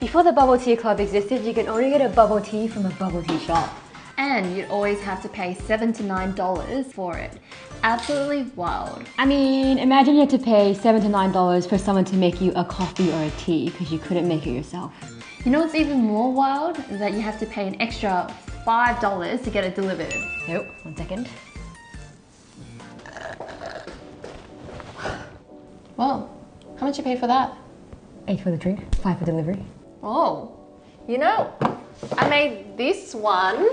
[0.00, 2.90] Before the bubble tea club existed, you could only get a bubble tea from a
[2.90, 3.68] bubble tea shop.
[4.16, 7.32] And you'd always have to pay seven to nine dollars for it.
[7.82, 9.04] Absolutely wild.
[9.18, 12.40] I mean, imagine you had to pay seven to nine dollars for someone to make
[12.40, 14.92] you a coffee or a tea because you couldn't make it yourself.
[15.44, 16.78] You know what's even more wild?
[16.90, 18.32] Is that you have to pay an extra
[18.64, 20.14] five dollars to get it delivered.
[20.46, 21.28] Nope, one second.
[25.96, 26.30] Whoa,
[26.78, 27.56] how much you pay for that?
[28.28, 29.64] Eight for the drink, five for delivery.
[30.02, 30.56] Oh,
[31.08, 31.52] you know,
[32.16, 33.68] I made this one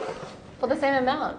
[0.60, 1.38] for the same amount.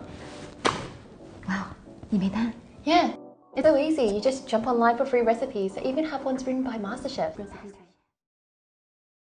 [1.49, 1.69] Wow,
[2.11, 2.55] you made that?
[2.85, 3.15] Yeah,
[3.57, 4.05] it's so easy.
[4.05, 5.77] You just jump online for free recipes.
[5.77, 7.35] I even have ones written by MasterChef.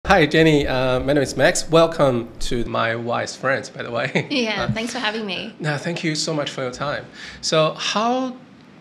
[0.07, 0.67] Hi, Jenny.
[0.67, 1.69] Uh, my name is Max.
[1.69, 4.27] Welcome to my wise friends, by the way.
[4.29, 5.53] Yeah, Uh, thanks for having me.
[5.59, 7.05] no, thank you so much for your time.
[7.41, 8.35] So, how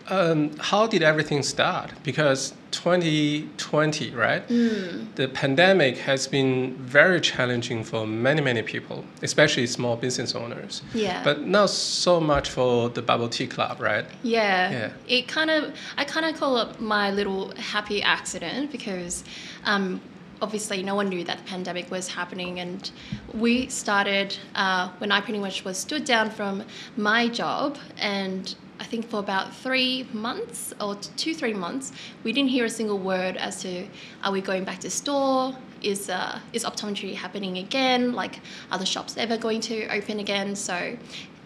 [0.09, 1.91] um, how did everything start?
[2.03, 4.47] Because 2020, right?
[4.47, 10.81] The pandemic has been very challenging for many, many people, especially small business owners.
[10.93, 11.23] Yeah.
[11.23, 14.05] But not so much for the bubble tea club, right?
[14.23, 14.71] Yeah.
[14.71, 14.91] Yeah.
[15.07, 19.23] It kind of, I kind of call it my little happy accident because
[19.65, 20.01] um,
[20.41, 22.59] obviously no one knew that the pandemic was happening.
[22.59, 22.89] And
[23.33, 26.63] we started uh, when I pretty much was stood down from
[26.97, 27.77] my job.
[27.97, 28.55] And
[28.91, 31.93] think for about three months or two, three months,
[32.25, 33.87] we didn't hear a single word as to
[34.21, 35.55] are we going back to store?
[35.81, 38.11] Is, uh, is optometry happening again?
[38.11, 40.55] Like, are the shops ever going to open again?
[40.55, 40.97] So,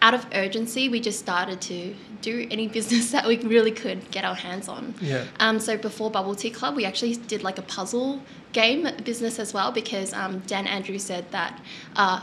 [0.02, 4.24] out of urgency, we just started to do any business that we really could get
[4.24, 4.94] our hands on.
[5.00, 5.24] Yeah.
[5.38, 8.20] Um, so before Bubble Tea Club, we actually did like a puzzle
[8.52, 11.62] game business as well because um, Dan Andrews said that.
[11.94, 12.20] Uh,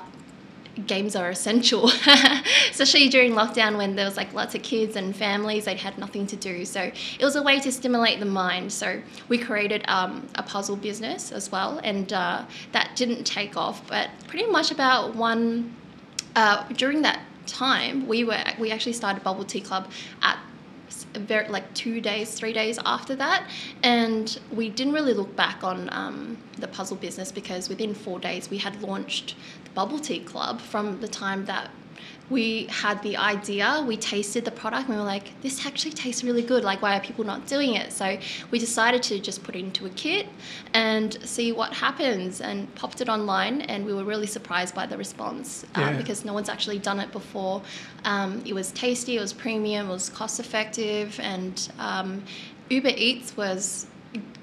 [0.88, 1.88] games are essential
[2.72, 6.26] especially during lockdown when there was like lots of kids and families they had nothing
[6.26, 6.66] to do.
[6.66, 8.72] So it was a way to stimulate the mind.
[8.74, 13.88] So we created um, a puzzle business as well and uh, that didn't take off
[13.88, 15.76] but pretty much about one
[16.36, 19.90] uh, during that time, we were we actually started Bubble Tea Club
[20.22, 20.40] at
[21.14, 23.48] very like two days, three days after that,
[23.84, 28.50] and we didn't really look back on um, the puzzle business because within four days
[28.50, 29.36] we had launched
[29.74, 30.62] Bubble Tea Club.
[30.62, 31.70] From the time that
[32.30, 36.24] we had the idea, we tasted the product, and we were like, this actually tastes
[36.24, 36.64] really good.
[36.64, 37.92] Like, why are people not doing it?
[37.92, 38.18] So
[38.50, 40.28] we decided to just put it into a kit
[40.74, 44.98] and see what happens, and popped it online, and we were really surprised by the
[44.98, 45.98] response uh, Yeah.
[45.98, 47.62] because no one's actually done it before.
[48.06, 52.24] Um, it was tasty, it was premium, it was cost effective, and um,
[52.70, 53.86] Uber Eats was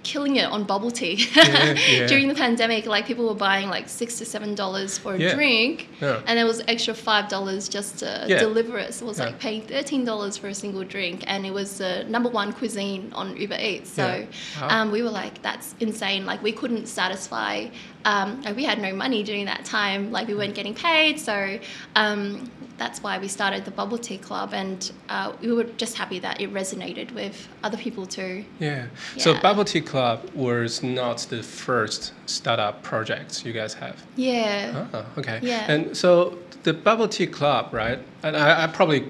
[0.03, 2.07] killing it on bubble tea Yeah, yeah.
[2.07, 2.87] during the pandemic.
[2.87, 5.35] Like people were buying like six to seven dollars for a Yeah.
[5.35, 8.95] drink and it was extra five dollars just to deliver it.
[8.95, 12.05] So it was like paying thirteen dollars for a single drink and it was the
[12.05, 13.91] number one cuisine on uber eats.
[13.91, 14.27] So.
[14.61, 14.69] Wow.
[14.83, 16.25] um, we were like that's insane.
[16.27, 17.67] Like we couldn't satisfy
[18.05, 20.11] um, like we had no money during that time.
[20.11, 21.21] Like we weren't getting paid.
[21.21, 21.59] So
[21.97, 26.19] um, that's why we started the bubble tea club and uh, we were just happy
[26.21, 28.43] that it resonated with other people too.
[28.59, 28.87] Yeah.
[29.19, 33.97] So Bubble Tea Club was not the first startup project you guys have.
[34.17, 35.39] yeah Oh, okay.
[35.43, 35.71] Yeah.
[35.73, 37.99] And so the bubble tea club, right?
[38.23, 39.03] And I, I probably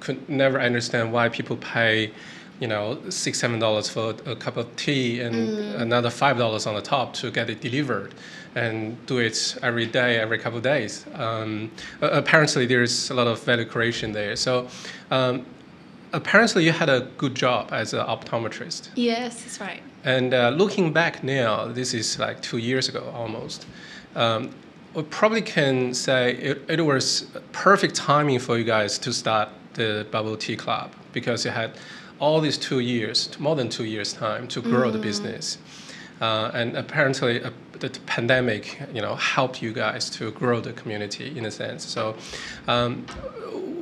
[0.00, 2.10] could never understand why people pay,
[2.62, 5.80] you know, six, seven dollars for a cup of tea and Mm.
[5.86, 8.12] another five dollars on the top to get it delivered,
[8.54, 11.04] and do it every day, every couple of days.
[11.14, 11.70] Um,
[12.00, 14.36] apparently, there's a lot of value creation there.
[14.36, 14.52] So.
[15.10, 15.44] Um,
[16.12, 18.88] Apparently, you had a good job as an optometrist.
[18.96, 23.66] yes that's right And uh, looking back now, this is like two years ago almost.
[24.14, 24.50] Um,
[24.94, 30.06] we probably can say it, it was perfect timing for you guys to start the
[30.10, 31.72] bubble tea club because you had
[32.18, 35.58] all these two years, more than two years time to grow the business.
[36.20, 41.36] Uh, and apparently, uh, the pandemic, you know, helped you guys to grow the community
[41.38, 41.84] in a sense.
[41.86, 42.14] So,
[42.68, 43.06] um,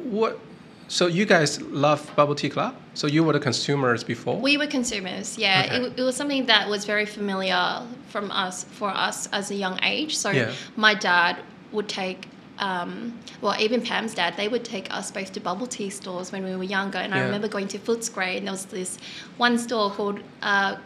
[0.04, 0.38] what?
[0.88, 2.74] So you guys love bubble tea club?
[2.94, 4.38] So you were the consumers before?
[4.40, 5.64] We were consumers, yeah.
[5.66, 5.76] Okay.
[5.76, 9.78] It, it was something that was very familiar from us for us as a young
[9.82, 10.16] age.
[10.16, 10.52] So Yeah.
[10.76, 11.36] my dad
[11.72, 12.26] would take,
[12.58, 13.12] um,
[13.42, 16.56] well, even Pam's dad, they would take us both to bubble tea stores when we
[16.56, 16.98] were younger.
[16.98, 18.96] And I remember going to Footscray, and there was this
[19.36, 20.76] one store called uh,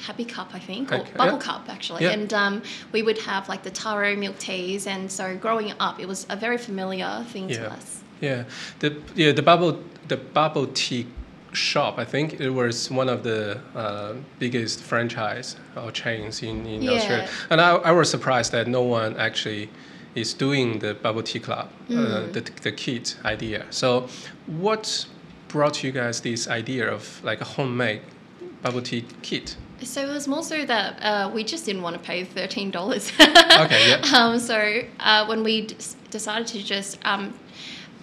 [0.00, 1.38] Happy Cup, I think, or Okay, Bubble yeah.
[1.40, 2.04] Cup actually.
[2.04, 2.12] Yeah.
[2.12, 2.62] And um,
[2.92, 6.36] we would have like the taro milk teas, and so growing up, it was a
[6.36, 7.98] very familiar thing to us.
[8.22, 8.44] Yeah,
[8.78, 9.78] the yeah the bubble
[10.08, 11.06] the bubble tea
[11.52, 11.98] shop.
[11.98, 16.92] I think it was one of the uh, biggest franchise or chains in, in Yeah.
[16.92, 19.68] Australia, and I, I was surprised that no one actually
[20.14, 22.32] is doing the bubble tea club, uh, Mm.
[22.32, 23.64] the the kit idea.
[23.70, 24.06] So,
[24.46, 25.06] what
[25.48, 28.00] brought you guys this idea of like a homemade
[28.62, 29.56] bubble tea kit?
[29.82, 33.10] So it was more so that uh, we just didn't want to pay thirteen dollars.
[33.18, 34.00] Okay, yeah.
[34.16, 34.56] Um, so
[35.00, 35.76] uh, when we d-
[36.10, 37.34] decided to just, um,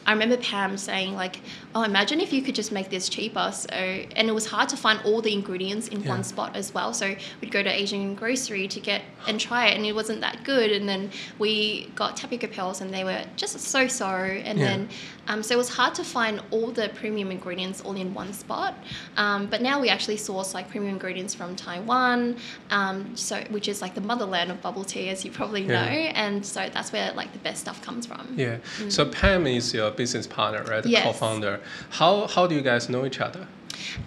[0.05, 1.39] I remember Pam saying like,
[1.75, 4.77] "Oh, imagine if you could just make this cheaper." So and it was hard to
[4.77, 6.09] find all the ingredients in Yeah.
[6.09, 6.93] one spot as well.
[6.93, 10.43] So we'd go to Asian grocery to get and try it, and it wasn't that
[10.43, 10.71] good.
[10.71, 14.07] And then we got tapioca pearls, and they were just so so.
[14.07, 14.65] And Yeah.
[14.65, 14.89] then
[15.29, 18.73] um, so it was hard to find all the premium ingredients all in one spot.
[19.15, 22.35] Um, but now we actually source like premium ingredients from Taiwan,
[22.71, 25.85] um, so which is like the motherland of bubble tea, as you probably Yeah.
[25.85, 25.91] know.
[26.23, 28.33] And so that's where like the best stuff comes from.
[28.35, 28.57] Yeah.
[28.89, 30.83] So Pam is your business partner, right?
[30.83, 31.03] The Yes.
[31.03, 31.61] co-founder.
[31.91, 33.47] How how do you guys know each other?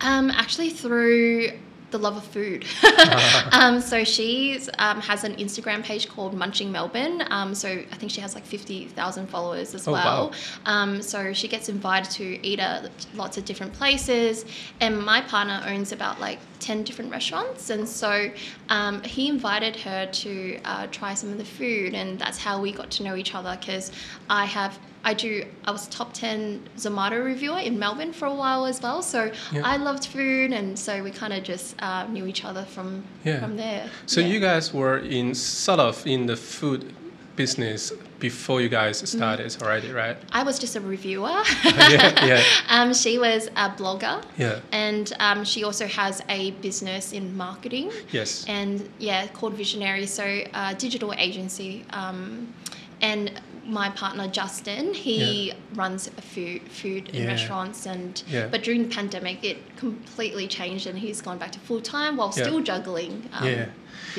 [0.00, 1.52] Um, actually, through
[1.92, 2.64] the love of food.
[3.52, 7.22] um, so she um, has an Instagram page called Munching Melbourne.
[7.30, 10.30] Um, so I think she has like 50,000 followers as Oh, well.
[10.30, 10.32] wow.
[10.66, 14.44] Um, so she gets invited to eat at lots of different places.
[14.80, 17.70] And my partner owns about like 10 different restaurants.
[17.70, 18.30] And so
[18.68, 21.94] um, he invited her to uh, try some of the food.
[21.94, 23.92] And that's how we got to know each other because
[24.28, 24.78] I have.
[25.04, 25.44] I do.
[25.64, 29.02] I was top ten Zomato reviewer in Melbourne for a while as well.
[29.02, 29.62] So Yeah.
[29.64, 33.40] I loved food, and so we kind of just uh, knew each other from Yeah.
[33.40, 33.90] from there.
[34.06, 34.26] So Yeah.
[34.28, 36.94] you guys were in sort of in the food
[37.34, 39.06] business before you guys Mm.
[39.08, 40.16] started already, right?
[40.32, 41.42] I was just a reviewer.
[41.64, 44.60] yeah, yeah, um, she was a blogger, yeah.
[44.70, 47.90] and um, she also has a business in marketing.
[48.12, 48.44] Yes.
[48.46, 50.06] and yeah, called Visionary.
[50.06, 51.84] So uh, digital agency.
[51.90, 52.52] Um,
[53.00, 53.32] and
[53.64, 57.26] my partner Justin, he runs a food food Yeah.
[57.26, 58.46] restaurants, and Yeah.
[58.50, 62.32] but during the pandemic, it completely changed, and he's gone back to full time while
[62.36, 62.44] Yeah.
[62.44, 63.28] still juggling.
[63.32, 63.66] Um, Yeah.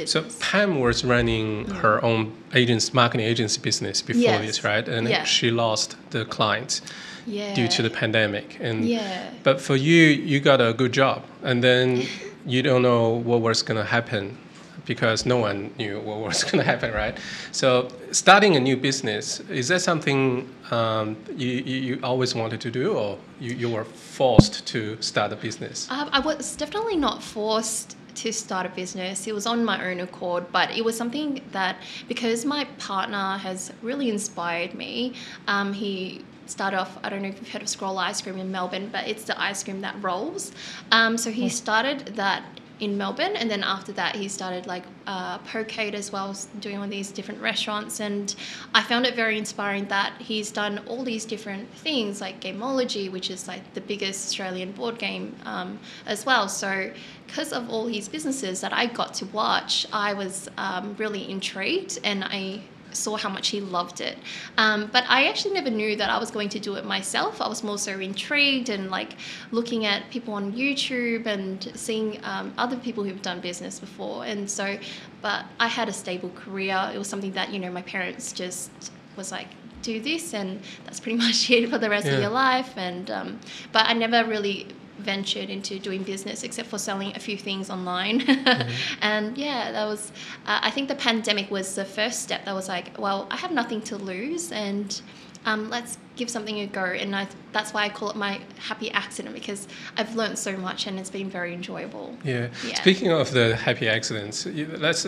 [0.05, 0.23] So.
[0.39, 4.45] Pam was running her own agency, marketing agency business before Yes.
[4.45, 4.87] this, right?
[4.87, 5.23] And Yeah.
[5.23, 6.81] she lost the clients
[7.27, 7.53] yeah.
[7.53, 8.57] due to the pandemic.
[8.59, 9.29] And yeah.
[9.43, 12.07] but for you, you got a good job, and then
[12.45, 14.37] you don't know what was gonna happen
[14.85, 17.17] because no one knew what was gonna happen, right?
[17.51, 22.71] So starting a new business is that something um, you, you you always wanted to
[22.71, 25.89] do, or you, you were forced to start a business?
[25.89, 29.27] Um, I was definitely not forced to start a business.
[29.27, 31.77] It was on my own accord, but it was something that
[32.07, 35.13] because my partner has really inspired me.
[35.47, 36.97] Um, he started off.
[37.03, 39.39] I don't know if you've heard of Scroll Ice Cream in Melbourne, but it's the
[39.41, 40.51] ice cream that rolls.
[40.91, 42.43] Um, so he started that
[42.79, 46.87] in Melbourne, and then after that, he started like uh, Pocade as well, doing all
[46.87, 47.99] these different restaurants.
[47.99, 48.33] And
[48.73, 53.29] I found it very inspiring that he's done all these different things, like Gameology, which
[53.29, 56.49] is like the biggest Australian board game um, as well.
[56.49, 56.91] So,
[57.27, 61.99] because of all his businesses that I got to watch, I was um, really intrigued,
[62.03, 62.61] and I
[62.95, 64.17] saw how much he loved it.
[64.57, 67.41] Um, but I actually never knew that I was going to do it myself.
[67.41, 69.15] I was more so intrigued and like
[69.51, 74.25] looking at people on YouTube and seeing um, other people who've done business before.
[74.25, 74.77] And so,
[75.21, 76.91] but I had a stable career.
[76.93, 78.71] It was something that, you know, my parents just
[79.15, 79.47] was like,
[79.81, 82.13] do this and that's pretty much it for the rest Yeah.
[82.13, 82.73] of your life.
[82.77, 83.39] And, um,
[83.71, 84.67] but I never really
[84.99, 88.23] ventured into doing business except for selling a few things online.
[89.01, 90.11] And yeah that was
[90.45, 93.51] uh, i think the pandemic was the first step that was like well i have
[93.51, 95.01] nothing to lose and
[95.45, 98.91] um, let's give something a go and I, that's why i call it my happy
[98.91, 99.67] accident because
[99.97, 102.49] i've learned so much and it's been very enjoyable Yeah.
[102.65, 102.75] Yeah.
[102.75, 105.07] Speaking of the happy accidents, you- let's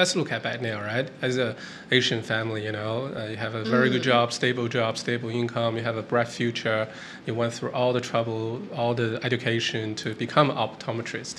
[0.00, 1.10] let's look at that now, right?
[1.20, 1.54] As a
[1.90, 5.76] Asian family, you know, uh, you have a very good job, stable job, stable income.
[5.76, 6.88] You have a bright future.
[7.26, 11.34] You went through all the trouble, all the education to become an optometrist.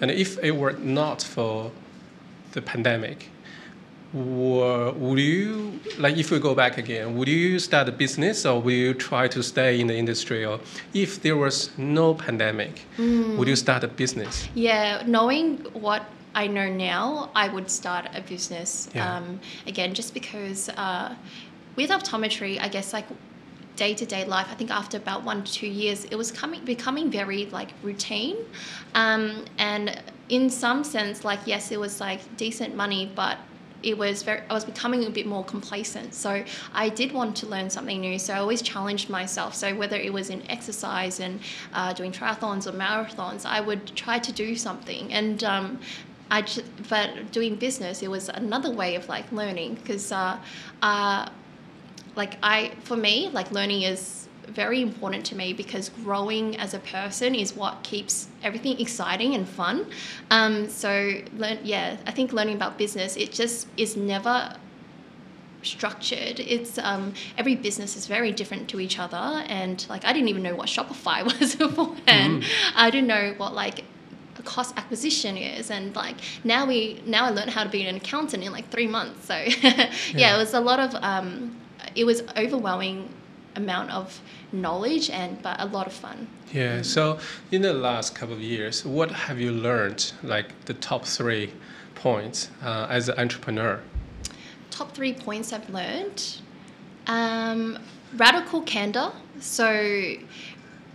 [0.00, 1.72] And if it were not for
[2.52, 3.30] the pandemic,
[4.12, 7.16] were, would you like if we go back again?
[7.16, 10.44] Would you start a business or would you try to stay in the industry?
[10.44, 10.60] Or
[10.94, 14.48] if there was no pandemic, would you start a business?
[14.54, 18.88] Yeah, knowing what I know now, I would start a business.
[18.94, 19.16] Yeah.
[19.16, 21.14] Um, again, just because uh,
[21.76, 23.06] with optometry, I guess like
[23.76, 26.64] day to day life, I think after about one to two years, it was coming
[26.64, 28.36] becoming very like routine,
[28.94, 33.38] um, and in some sense, like yes, it was like decent money, but
[33.82, 36.14] it was very I was becoming a bit more complacent.
[36.14, 38.18] So I did want to learn something new.
[38.18, 39.54] So I always challenged myself.
[39.54, 41.40] So whether it was in exercise and
[41.72, 45.12] uh, doing triathlons or marathons, I would try to do something.
[45.12, 45.80] And um,
[46.30, 50.38] I just, but doing business, it was another way of like learning because uh,
[50.82, 51.28] uh,
[52.16, 56.78] like I for me like learning is very important to me because growing as a
[56.78, 59.86] person is what keeps everything exciting and fun.
[60.30, 64.56] Um, so learn, yeah, I think learning about business it just is never
[65.62, 66.40] structured.
[66.40, 69.16] It's um, every business is very different to each other,
[69.48, 72.44] and like I didn't even know what Shopify was beforehand.
[72.74, 73.84] I didn't know what like
[74.38, 76.14] a cost acquisition is and like
[76.44, 79.34] now we now i learned how to be an accountant in like three months so
[79.62, 80.36] yeah, Yeah.
[80.36, 81.56] it was a lot of um,
[81.96, 83.08] it was overwhelming
[83.56, 84.20] amount of
[84.52, 86.82] knowledge and but a lot of fun Yeah.
[86.82, 87.18] So
[87.50, 90.12] in the last couple of years, what have you learned?
[90.22, 91.52] Like the top three
[91.94, 93.80] points uh, as an entrepreneur?
[94.78, 96.38] top three points I've learned.
[97.08, 97.78] Um,
[98.16, 99.10] radical candor.
[99.40, 100.14] So,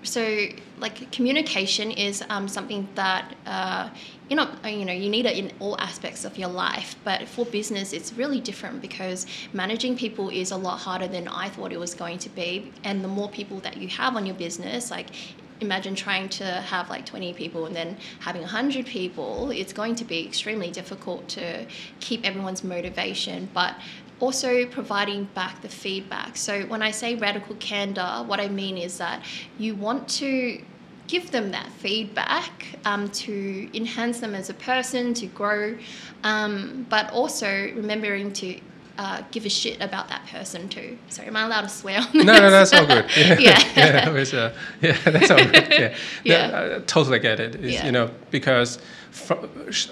[0.03, 0.47] so
[0.79, 3.89] like communication is um, something that uh,
[4.29, 6.95] you know uh, you know you need it in all aspects of your life.
[7.03, 11.49] But for business, it's really different because managing people is a lot harder than I
[11.49, 12.71] thought it was going to be.
[12.83, 15.07] And the more people that you have on your business, like
[15.59, 20.03] imagine trying to have like 20 people and then having 100 people it's going to
[20.03, 21.65] be extremely difficult to
[21.99, 23.75] keep everyone's motivation but
[24.19, 28.97] also providing back the feedback so when i say radical candor what i mean is
[28.97, 29.23] that
[29.57, 30.61] you want to
[31.13, 35.77] give them that feedback um, to enhance them as a person to grow
[36.23, 38.59] um, but also remembering to
[38.97, 40.97] uh, give a shit about that person too.
[41.09, 42.25] Sorry, am I allowed to swear on this?
[42.25, 43.05] No, no, that's all good.
[43.17, 43.59] Yeah, yeah.
[43.75, 45.67] yeah, was, uh, yeah, that's all good.
[45.69, 46.47] Yeah, Yeah.
[46.47, 47.55] No, I totally get it.
[47.55, 47.85] It's, Yeah.
[47.85, 48.79] You know, because
[49.11, 49.89] from, sh-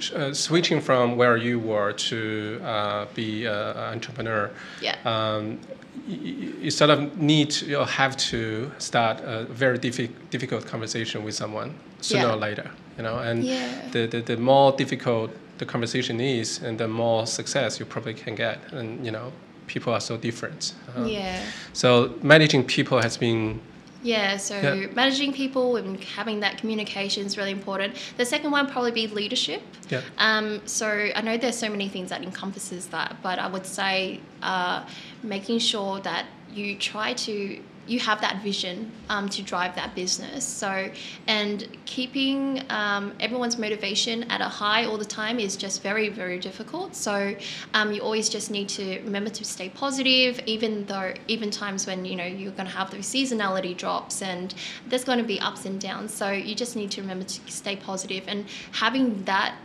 [0.00, 4.96] sh- uh, switching from where you were to uh, be an entrepreneur, Yeah.
[5.04, 5.58] um,
[6.06, 11.24] you, you sort of need to you have to start a very diffi- difficult conversation
[11.24, 12.32] with someone sooner Yeah.
[12.34, 12.70] or later.
[12.96, 13.88] You know, and Yeah.
[13.92, 18.34] the, the, the more difficult the conversation is, and the more success you probably can
[18.34, 18.58] get.
[18.72, 19.32] And you know,
[19.66, 20.74] people are so different.
[20.96, 21.40] Um, yeah.
[21.72, 23.60] so managing people has been
[24.02, 24.86] Yeah, so Yeah.
[24.94, 27.94] managing people and having that communication is really important.
[28.16, 29.62] The second one probably be leadership.
[29.90, 33.66] yeah Um, so I know there's so many things that encompasses that, but I would
[33.66, 34.82] say uh,
[35.22, 40.44] making sure that you try to you have that vision um, to drive that business.
[40.44, 40.90] So
[41.26, 46.38] and keeping um, everyone's motivation at a high all the time is just very very
[46.38, 46.94] difficult.
[46.94, 47.34] So
[47.74, 52.04] um, you always just need to remember to stay positive, even though even times when
[52.04, 54.54] you know you're going to have those seasonality drops and
[54.86, 56.14] there's going to be ups and downs.
[56.14, 59.56] So you just need to remember to stay positive and having that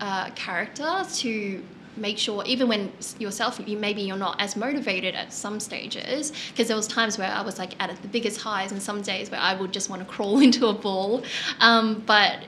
[0.00, 1.62] uh, character to
[1.96, 6.68] make sure even when yourself you maybe you're not as motivated at some stages because
[6.68, 9.40] there was times where i was like at the biggest highs and some days where
[9.40, 11.22] i would just want to crawl into a ball
[11.60, 12.44] um, but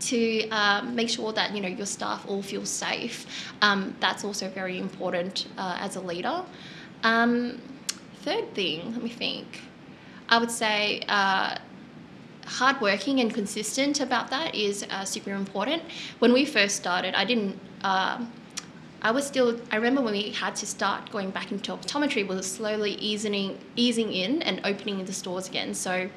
[0.00, 4.48] to uh, make sure that you know your staff all feel safe um, that's also
[4.48, 6.42] very important uh, as a leader
[7.04, 7.60] um,
[8.22, 9.60] third thing let me think
[10.28, 11.56] i would say uh,
[12.46, 15.82] hardworking and consistent about that is uh, super important.
[16.18, 17.58] When we first started, I didn't.
[17.82, 18.32] Um,
[19.02, 19.60] I was still.
[19.70, 24.12] I remember when we had to start going back into optometry, were slowly easing easing
[24.12, 25.74] in and opening the stores again.
[25.74, 26.08] So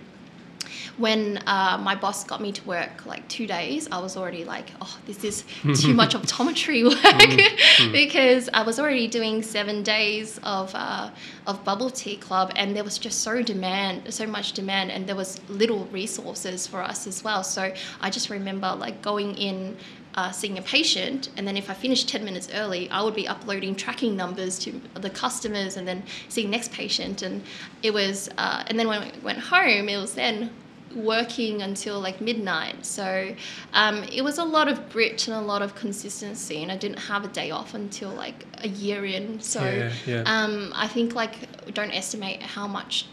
[0.98, 4.72] when uh, my boss got me to work like two days, I was already like,
[4.82, 5.44] oh, this is
[5.82, 11.10] too much optometry work because I was already doing seven days of uh,
[11.48, 15.16] of bubble tea club, and there was just so demand, so much demand, and there
[15.16, 17.44] was little resources for us as well.
[17.44, 19.78] So I just remember like going in.
[20.16, 23.28] Uh, seeing a patient, and then if I finished 10 minutes early, I would be
[23.28, 27.22] uploading tracking numbers to the customers and then seeing next patient.
[27.22, 27.44] And
[27.84, 30.52] it was, uh, and then when I went home, it was then
[30.96, 32.86] working until like midnight.
[32.86, 33.36] So
[33.74, 37.00] um, it was a lot of grit and a lot of consistency, and I didn't
[37.00, 39.42] have a day off until like a year in.
[39.42, 40.24] So Yeah, yeah.
[40.26, 43.06] Um, I think like don't estimate how much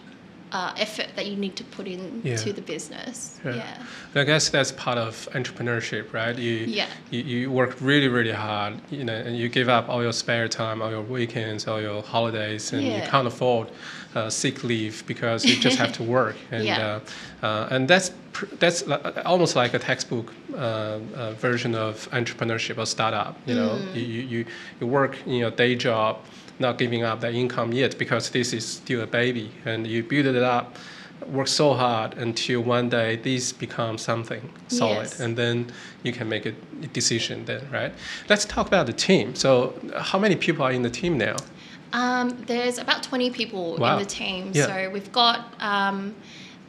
[0.53, 2.37] uh, effort that you need to put in Yeah.
[2.37, 3.39] to the business.
[3.45, 3.55] Yeah.
[3.57, 4.21] Yeah.
[4.21, 6.37] I guess that's part of entrepreneurship, right?
[6.39, 6.87] You, Yeah.
[7.11, 10.49] you you work really really hard, you know, and you give up all your spare
[10.49, 13.69] time, all your weekends, all your holidays, and you can't afford
[14.15, 17.01] uh, sick leave because you just have to work, and Yeah.
[17.43, 22.09] uh, uh, and that's pr- that's li- almost like a textbook uh, uh, version of
[22.13, 23.35] entrepreneurship or startup.
[23.47, 23.95] You know, Mm.
[23.97, 24.45] you you
[24.81, 26.17] you work in your day job,
[26.63, 30.27] not giving up that income yet because this is still a baby, and you build
[30.27, 30.77] it up
[31.29, 35.21] work so hard until one day this becomes something solid Yes.
[35.21, 35.71] and then
[36.03, 36.53] you can make a
[36.93, 37.93] decision then right
[38.29, 39.73] let's talk about the team so
[40.11, 41.37] how many people are in the team now
[41.93, 43.93] Um, there's about 20 people Wow.
[43.93, 44.51] in the team.
[44.55, 44.67] Yeah.
[44.67, 46.15] So we've got um,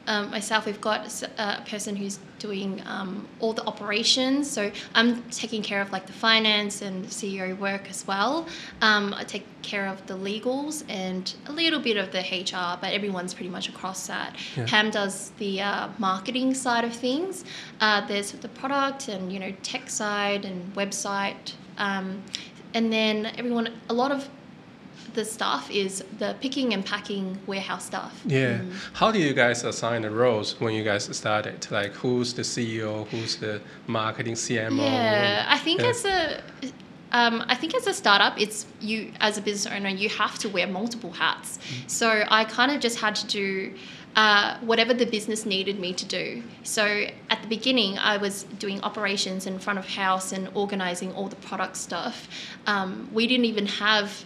[0.08, 4.50] um, myself, we've got a person who's doing um, all the operations.
[4.50, 8.48] So I'm taking care of like the finance and CEO work as well.
[8.82, 12.92] Um, I take care of the legals and a little bit of the HR, but
[12.92, 14.36] everyone's pretty much across that.
[14.58, 14.66] Yeah.
[14.68, 17.46] Pam does the uh, marketing side of things.
[17.80, 21.54] Uh, there's the product and you know tech side and website.
[21.78, 22.22] Um,
[22.74, 24.28] and then everyone, a lot of
[25.14, 28.22] the staff is the picking and packing warehouse staff.
[28.26, 28.62] Yeah.
[28.94, 31.68] How do you guys assign the roles when you guys started?
[31.72, 33.08] Like, who's the CEO?
[33.08, 34.78] Who's the marketing CMO?
[34.78, 35.88] Yeah, I think Yeah.
[35.88, 36.42] as a
[37.12, 40.50] um, I think as a startup, it's you as a business owner, you have to
[40.50, 41.60] wear multiple hats.
[41.86, 43.76] So I kind of just had to do
[44.16, 46.42] uh, whatever the business needed me to do.
[46.64, 51.28] So at the beginning, I was doing operations in front of house and organizing all
[51.28, 52.28] the product stuff.
[52.68, 54.24] Um, we didn't even have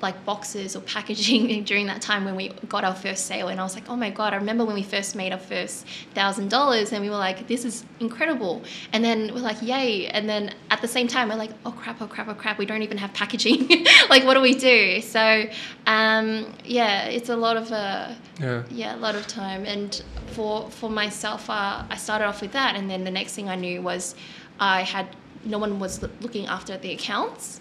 [0.00, 3.48] like boxes or packaging during that time when we got our first sale.
[3.48, 5.86] And I was like oh my god I remember when we first made our first
[6.14, 6.92] thousand dollars.
[6.92, 8.62] And we were like this is incredible.
[8.92, 10.06] And then we're like yay.
[10.06, 12.66] And then at the same time we're like oh crap oh crap oh crap we
[12.66, 13.68] don't even have packaging.
[14.08, 15.00] Like what do we do?
[15.00, 15.44] So
[15.86, 18.62] um, yeah it's a lot of uh, Yeah.
[18.70, 19.64] yeah a lot of time.
[19.64, 22.76] And for for myself uh, i started off with that.
[22.76, 24.14] And then the next thing i knew was
[24.60, 25.06] i had
[25.44, 27.60] no one was looking after the accounts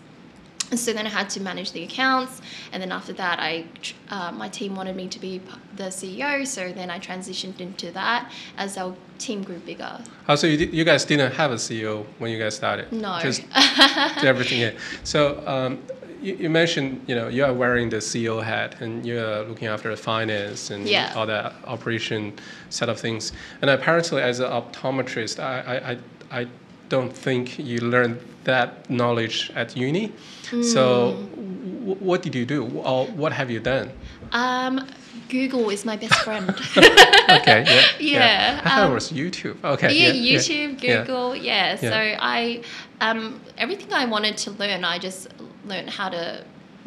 [0.75, 3.63] so then i had to manage the accounts and then after that i
[4.09, 5.41] uh, my team wanted me to be
[5.75, 10.45] the ceo so then i transitioned into that as our team grew bigger Oh, so
[10.45, 12.91] you, you guys didn't have a CEO when you guys started?
[12.91, 13.41] no Just
[14.15, 14.75] did everything in.
[15.05, 15.81] So um,
[16.21, 19.89] you, you mentioned, you know, you are wearing the CEO hat and you're looking after
[19.89, 21.13] the finance and Yeah.
[21.15, 22.33] all that operation
[22.69, 23.31] set of things.
[23.61, 26.47] And apparently, as an optometrist, I, I, I, I
[26.89, 30.11] don't think you learned that knowledge at uni.
[30.61, 31.85] So Hmm.
[31.85, 32.63] w- what did you do?
[32.83, 33.89] Or what have you done?
[34.33, 34.85] um,
[35.29, 36.49] google is my best friend
[37.37, 37.63] Okay,
[37.99, 38.19] yeah.
[38.19, 39.55] Yeah, I thought um, it was YouTube.
[39.63, 39.91] Okay.
[39.93, 41.03] yeah, yeah, YouTube, yeah.
[41.03, 41.77] Google, yeah.
[41.81, 41.89] Yeah.
[41.91, 42.61] So I,
[43.01, 45.27] um, everything I wanted to learn, I just
[45.65, 46.43] learned how to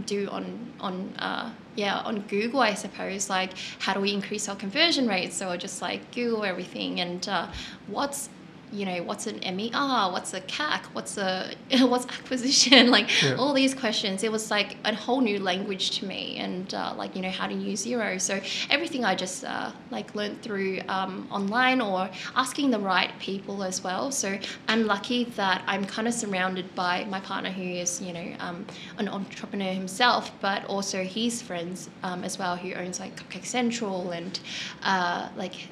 [0.07, 0.45] do on
[0.81, 3.29] on uh, yeah on Google, I suppose.
[3.29, 3.51] Like
[3.85, 5.37] how do we increase our conversion rates?
[5.37, 7.47] So I just like Google everything and uh,
[7.87, 8.29] what's
[8.73, 11.53] you know what's an MER, what's a CAC, what's a
[11.87, 13.37] what's acquisition, like Yeah.
[13.37, 14.23] all these questions.
[14.23, 17.47] It was like a whole new language to me, and uh, like you know how
[17.47, 18.21] to use Xero.
[18.21, 23.63] So everything I just uh, like learned through um, online or asking the right people
[23.63, 24.11] as well.
[24.11, 28.33] So I'm lucky that I'm kind of surrounded by my partner who is you know
[28.41, 28.67] um,
[28.99, 34.11] an entrepreneur himself, but also his friends um, as well who owns like Cupcake Central
[34.13, 34.39] and
[34.83, 35.69] uh, like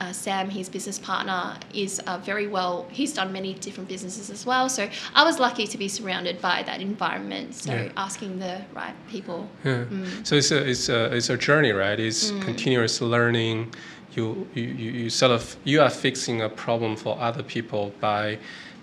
[0.00, 2.86] uh, Sam, his business partner, is uh, very well.
[2.90, 4.68] He's done many different businesses as well.
[4.68, 7.54] So I was lucky to be surrounded by that environment.
[7.54, 7.92] So Yeah.
[7.96, 9.48] asking the right people.
[9.64, 9.84] Yeah.
[9.84, 10.26] Mm.
[10.26, 12.00] So it's a it's a it's a journey, right?
[12.00, 13.74] It's continuous learning.
[14.16, 18.38] You, you you you sort of you are fixing a problem for other people by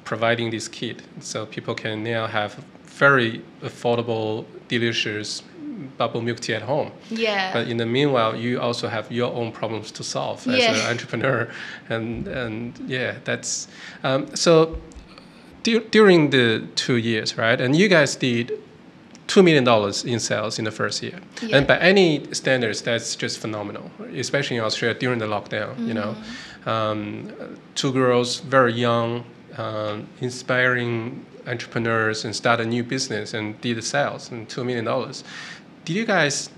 [0.05, 5.43] providing this kit, so people can now have very affordable, delicious
[5.97, 6.91] bubble milk tea at home.
[7.09, 7.53] Yeah.
[7.53, 10.75] But in the meanwhile, you also have your own problems to solve as Yeah.
[10.75, 11.47] an entrepreneur,
[11.89, 13.67] and and yeah, that's
[14.03, 14.77] um, so.
[15.63, 17.59] Du- during the two years, right?
[17.61, 18.51] And you guys did
[19.27, 21.57] two million dollars in sales in the first year, Yeah.
[21.57, 23.91] and by any standards, that's just phenomenal.
[24.15, 26.69] Especially in Australia during the lockdown, you know, Mm-hmm.
[26.69, 29.23] um, two girls, very young,
[29.57, 34.85] um, inspiring entrepreneurs, and start a new business and did the sales and two million
[34.85, 35.23] dollars.
[35.87, 36.49] Did you guys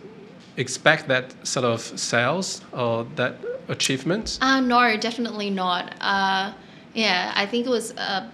[0.58, 3.36] expect that sort of sales or that
[3.68, 4.40] achievement?
[4.42, 5.94] Uh, no, definitely not.
[6.02, 6.52] Uh,
[6.96, 8.28] yeah, I think it was, uh,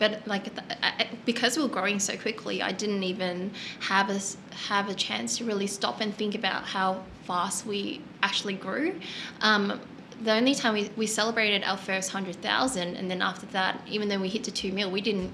[0.00, 0.48] but like
[0.82, 3.52] I- because we were growing so quickly, I didn't even
[3.82, 4.18] have a
[4.66, 8.96] have a chance to really stop and think about how fast we actually grew.
[9.42, 9.78] Um,
[10.24, 14.08] the only time we, we celebrated our first hundred thousand, and then after that, even
[14.08, 15.32] though we hit to two mil, we didn't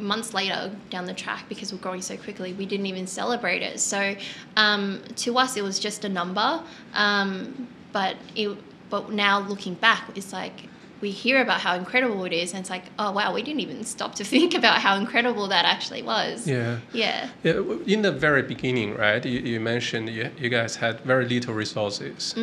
[0.00, 3.80] months later down the track because we're growing so quickly we didn't even celebrate it.
[3.80, 4.14] So
[4.56, 6.62] um, to us it was just a number
[6.94, 8.56] um, but it
[8.90, 10.68] but now looking back it's like
[11.00, 13.84] we hear about how incredible it is and it's like oh wow we didn't even
[13.84, 16.78] stop to think about how incredible that actually was Yeah.
[16.92, 19.24] yeah Yeah, in the very beginning, right?
[19.24, 22.34] You, you mentioned you, you guys had very little resources,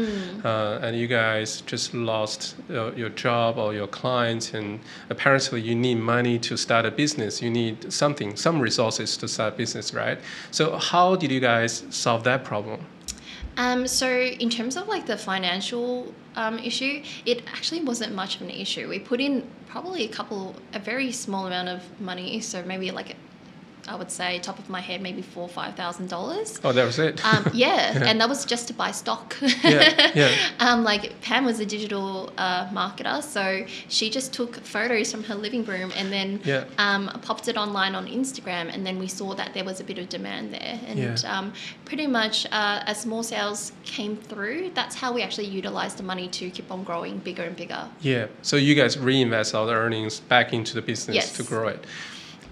[0.44, 5.76] uh, and you guys just lost uh, your job or your clients, and apparently you
[5.76, 7.42] need money to start a business.
[7.42, 10.20] You need something, some resources to start a business, right?
[10.52, 12.80] So how did you guys solve that problem?
[13.58, 18.42] Um, so in terms of like the financial um, issue, it actually wasn't much of
[18.42, 18.90] an issue.
[18.90, 22.40] We put in probably a couple, a very small amount of money.
[22.42, 23.16] So maybe like,
[23.88, 26.60] I would say top of my head, maybe four or five thousand dollars.
[26.64, 27.24] Oh, that was it.
[27.26, 29.36] Um, yeah, and that was just to buy stock.
[29.64, 30.36] Yeah, yeah.
[30.60, 35.36] Um, like Pam was a digital uh, marketer, so she just took photos from her
[35.36, 36.64] living room and then Yeah.
[36.78, 39.98] um, popped it online on Instagram, and then we saw that there was a bit
[40.00, 41.16] of demand there, and Yeah.
[41.38, 41.54] um,
[41.86, 46.28] pretty much uh, as more sales came through, that's how we actually utilized the money
[46.30, 47.88] to keep on growing bigger and bigger.
[48.02, 48.28] Yeah.
[48.42, 51.38] So you guys reinvest all the earnings back into the business Yes.
[51.38, 51.84] to grow it.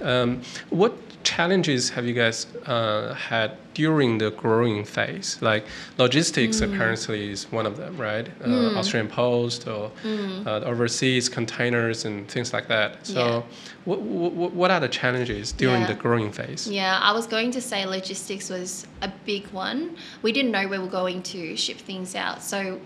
[0.01, 0.93] Um, what
[1.23, 5.37] challenges have you guys uh, had during the growing phase?
[5.41, 5.65] Like
[5.97, 6.65] logistics Mm.
[6.73, 8.27] apparently is one of them, right?
[8.45, 13.05] Uh, Australian Post or uh, overseas containers and things like that.
[13.07, 13.29] So, Mm.
[13.29, 13.41] Yeah.
[13.85, 15.87] what, what, what are the challenges during Yeah.
[15.87, 16.67] the growing phase?
[16.69, 19.95] Yeah, I was going to say logistics was a big one.
[20.21, 22.43] We didn't know where we were going to ship things out.
[22.43, 22.79] So,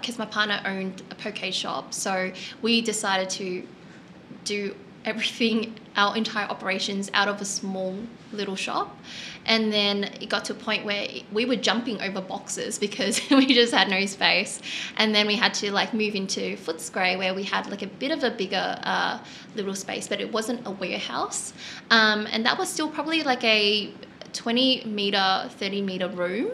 [0.00, 3.62] because my partner owned a poke shop, so we decided to
[4.44, 4.74] do
[5.04, 7.96] everything, our entire operations out of a small
[8.32, 8.96] little shop.
[9.46, 13.46] And then it got to a point where we were jumping over boxes because we
[13.52, 14.60] just had no space.
[14.96, 18.12] And then we had to like move into Footscray where we had like a bit
[18.12, 19.18] of a bigger uh,
[19.56, 21.52] little space, but it wasn't a warehouse.
[21.90, 23.92] Um, and that was still probably like a
[24.32, 26.50] 20 meter, 30 meter room.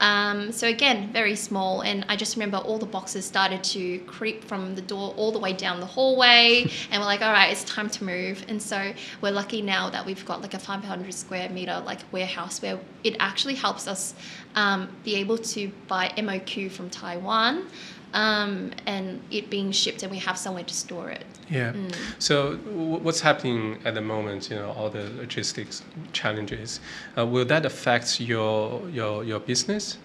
[0.00, 1.82] Um, so again, very small.
[1.82, 5.38] And I just remember all the boxes started to creep from the door all the
[5.38, 6.70] way down the hallway.
[6.90, 8.44] and we're like, all right, it's time to move.
[8.48, 12.62] And so we're lucky now that we've got like a 500 square meter like warehouse
[12.62, 14.14] where it actually helps us
[14.54, 17.66] um, be able to buy MOQ from Taiwan.
[18.14, 21.26] Um, and it being shipped, and we have somewhere to store it.
[21.50, 21.72] Yeah.
[21.72, 21.94] Mm.
[22.18, 24.50] So w- what's happening at the moment?
[24.50, 25.82] You know, all the logistics
[26.12, 26.80] challenges.
[27.16, 29.98] Uh, will that affect your your your business?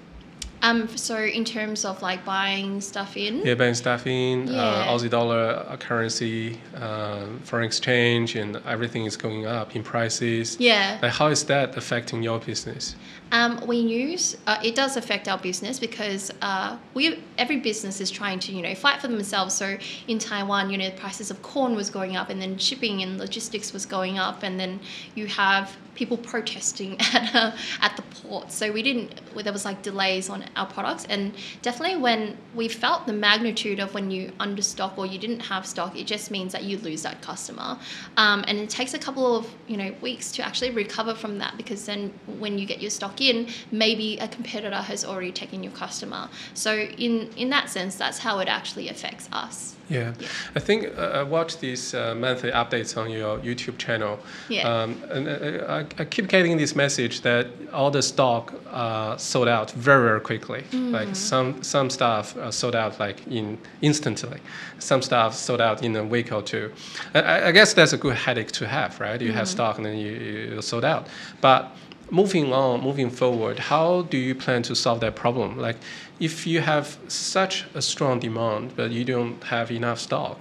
[0.63, 5.09] Um, so in terms of like buying stuff in, Yeah, buying stuff in, uh, Aussie
[5.09, 10.55] dollar uh, currency, uh, foreign exchange, and everything is going up in prices.
[10.59, 10.99] yeah.
[11.01, 12.95] Like, how is that affecting your business?
[13.33, 18.09] Um, we use uh, it does affect our business because uh, we every business is
[18.09, 19.53] trying to you know fight for themselves.
[19.55, 23.01] So in Taiwan, you know, the prices of corn was going up, and then shipping
[23.03, 24.79] and logistics was going up, and then
[25.15, 27.51] you have people protesting at uh,
[27.81, 28.51] at the port.
[28.51, 29.21] So we didn't.
[29.35, 33.93] There was like delays on our products, and definitely when we felt the magnitude of
[33.93, 37.21] when you understock or you didn't have stock, it just means that you lose that
[37.21, 37.77] customer,
[38.17, 41.57] um, and it takes a couple of you know weeks to actually recover from that
[41.57, 45.73] because then when you get your stock in, maybe a competitor has already taken your
[45.73, 46.29] customer.
[46.53, 49.75] So in in that sense, that's how it actually affects us.
[49.89, 50.13] Yeah,
[50.55, 54.17] I think uh, I watch these uh, monthly updates on your YouTube channel.
[54.49, 54.67] Yeah.
[54.67, 59.47] Um, and uh, I, I keep getting this message that all the stock uh, sold
[59.47, 60.63] out very, very quickly.
[60.71, 64.39] Like some some stuff uh, sold out like in instantly.
[64.79, 66.71] Some stuff sold out in a week or two.
[67.13, 69.21] I- I, guess that's a good headache to have, right?
[69.21, 71.07] You have stock and then you, you sold out.
[71.41, 71.71] But
[72.09, 75.57] moving on, moving forward, how do you plan to solve that problem?
[75.57, 75.77] Like,
[76.19, 80.39] if you have such a strong demand, but you don't have enough stock,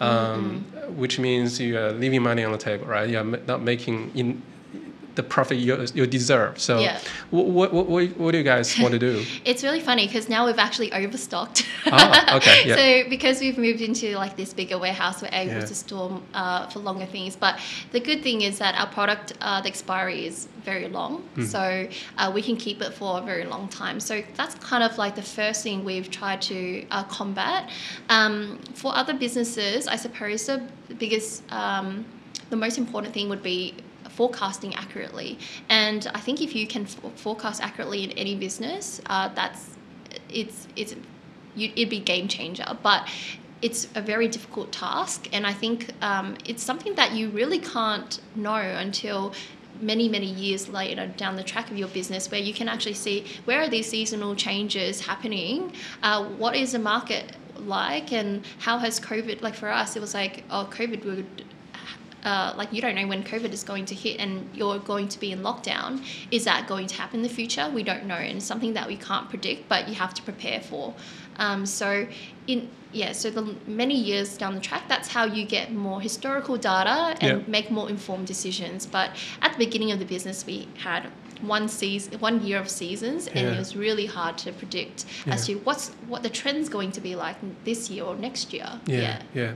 [0.00, 0.64] um,
[0.94, 3.08] which means you are leaving money on the table, right?
[3.08, 4.42] You're not making in
[5.16, 6.58] the profit you, you deserve.
[6.60, 7.00] So, Yeah.
[7.30, 9.24] what, what, what, what do you guys want to do?
[9.44, 11.66] It's really funny because now we've actually overstocked.
[11.86, 12.76] Ah, okay, yeah.
[12.76, 15.60] So because we've moved into like this bigger warehouse, we're able Yeah.
[15.72, 17.34] to store uh, for longer things.
[17.36, 17.58] But
[17.92, 21.44] the good thing is that our product, uh, the expiry is very long, Hmm.
[21.44, 24.00] so uh, we can keep it for a very long time.
[24.00, 27.70] So that's kind of like the first thing we've tried to uh, combat.
[28.10, 30.60] Um, for other businesses, I suppose the
[30.98, 32.04] biggest, um,
[32.50, 33.74] the most important thing would be
[34.16, 35.38] forecasting accurately.
[35.68, 39.70] And I think if you can f- forecast accurately in any business, uh, that's
[40.30, 40.94] it's it's
[41.54, 42.66] you, it'd be game changer.
[42.82, 43.08] But
[43.62, 48.20] it's a very difficult task, and I think um, it's something that you really can't
[48.34, 49.32] know until
[49.80, 53.24] many many years later down the track of your business where you can actually see
[53.44, 55.70] where are these seasonal changes happening
[56.02, 60.14] uh, what is the market like and how has covid like for us it was
[60.14, 61.44] like oh covid would
[62.24, 65.20] uh, like you don't know when COVID is going to hit and you're going to
[65.20, 66.04] be in lockdown.
[66.30, 67.70] Is that going to happen in the future?
[67.72, 70.60] We don't know, and it's something that we can't predict, but you have to prepare
[70.60, 70.94] for.
[71.38, 72.06] Um, so,
[72.46, 76.56] in yeah, so the many years down the track, that's how you get more historical
[76.56, 78.86] data and make more informed decisions.
[78.86, 79.10] But
[79.42, 81.10] at the beginning of the business, we had
[81.42, 83.52] one season, one year of seasons, and Yeah.
[83.54, 87.14] it was really hard to predict as to what's what the trend's going to be
[87.16, 88.68] like this year or next year.
[88.86, 89.52] Yeah, yeah.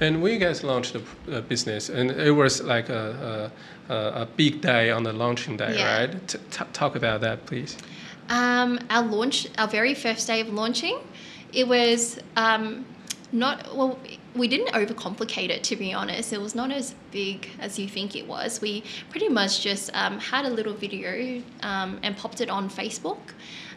[0.00, 1.02] And when you guys launched the
[1.36, 3.50] uh, business, and it was like a,
[3.88, 5.98] a, a big day on the launching day, Yeah.
[5.98, 6.28] right?
[6.28, 7.76] T- t- talk about that, please.
[8.28, 10.98] Um, our launch, our very first day of launching,
[11.52, 12.84] it was um,
[13.32, 13.98] not well.
[14.34, 16.32] We didn't overcomplicate it, to be honest.
[16.32, 18.60] It was not as big as you think it was.
[18.62, 23.18] We pretty much just um, had a little video um, and popped it on Facebook.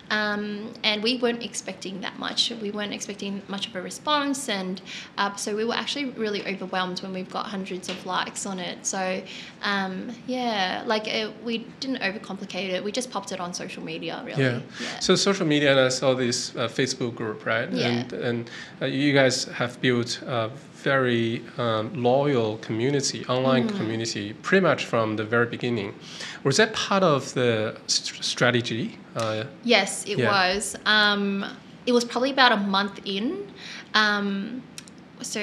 [0.10, 2.52] Um, and we weren't expecting that much.
[2.62, 4.82] We weren't expecting much of a response, and
[5.18, 8.86] uh, so we were actually really overwhelmed when we've got hundreds of likes on it.
[8.86, 9.22] So,
[9.64, 12.84] um, yeah, like uh we didn't overcomplicate it.
[12.84, 14.44] We just popped it on social media, really.
[14.44, 15.00] Yeah.
[15.00, 17.72] So social media, and I saw this uh, Facebook group, right?
[17.72, 17.88] Yeah.
[17.88, 18.50] And and
[18.82, 20.52] uh, you guys have built a
[20.86, 25.90] very um, loyal community, online community, pretty much from the very beginning.
[26.44, 28.86] Was that part of the st- strategy?
[29.16, 30.30] Uh, Yes, it Yeah.
[30.32, 30.78] was.
[30.86, 31.44] Um,
[31.88, 33.28] it was probably about a month in.
[33.96, 34.62] Um,
[35.22, 35.40] so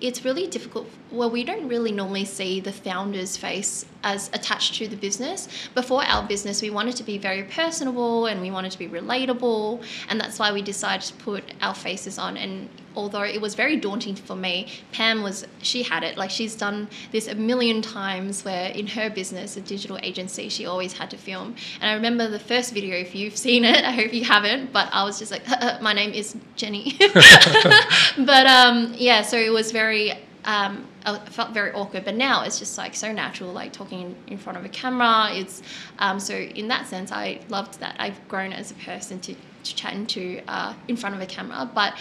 [0.00, 0.86] it's really difficult.
[1.14, 5.48] Well, we don't really normally see the founder's face as attached to the business.
[5.72, 9.82] Before our business, we wanted to be very personable and we wanted to be relatable,
[10.08, 12.36] and that's why we decided to put our faces on.
[12.36, 16.56] And although it was very daunting for me, Pam was she had it like she's
[16.56, 18.44] done this a million times.
[18.44, 21.54] Where in her business, a digital agency, she always had to film.
[21.80, 22.96] And I remember the first video.
[22.96, 24.72] If you've seen it, I hope you haven't.
[24.72, 25.46] But I was just like,
[25.80, 26.96] my name is Jenny.
[26.98, 30.12] but um, yeah, so it was very.
[30.44, 34.38] Um, I felt very awkward, but now it's just like so natural, like talking in
[34.38, 35.28] front of a camera.
[35.32, 35.62] It's
[35.98, 37.96] um, so in that sense, I loved that.
[37.98, 41.70] I've grown as a person to, to chat into uh, in front of a camera,
[41.74, 41.94] but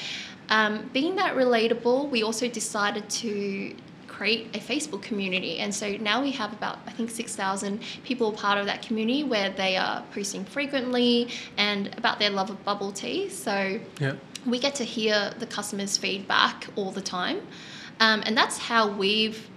[0.50, 3.76] um, being that relatable, we also decided to
[4.08, 5.58] create a Facebook community.
[5.60, 9.50] And so now we have about, I think, 6,000 people part of that community where
[9.50, 13.30] they are posting frequently and about their love of bubble tea.
[13.30, 14.14] So yeah.
[14.46, 17.42] we get to hear the customers' feedback all the time.
[18.04, 19.48] Um, and that's how we've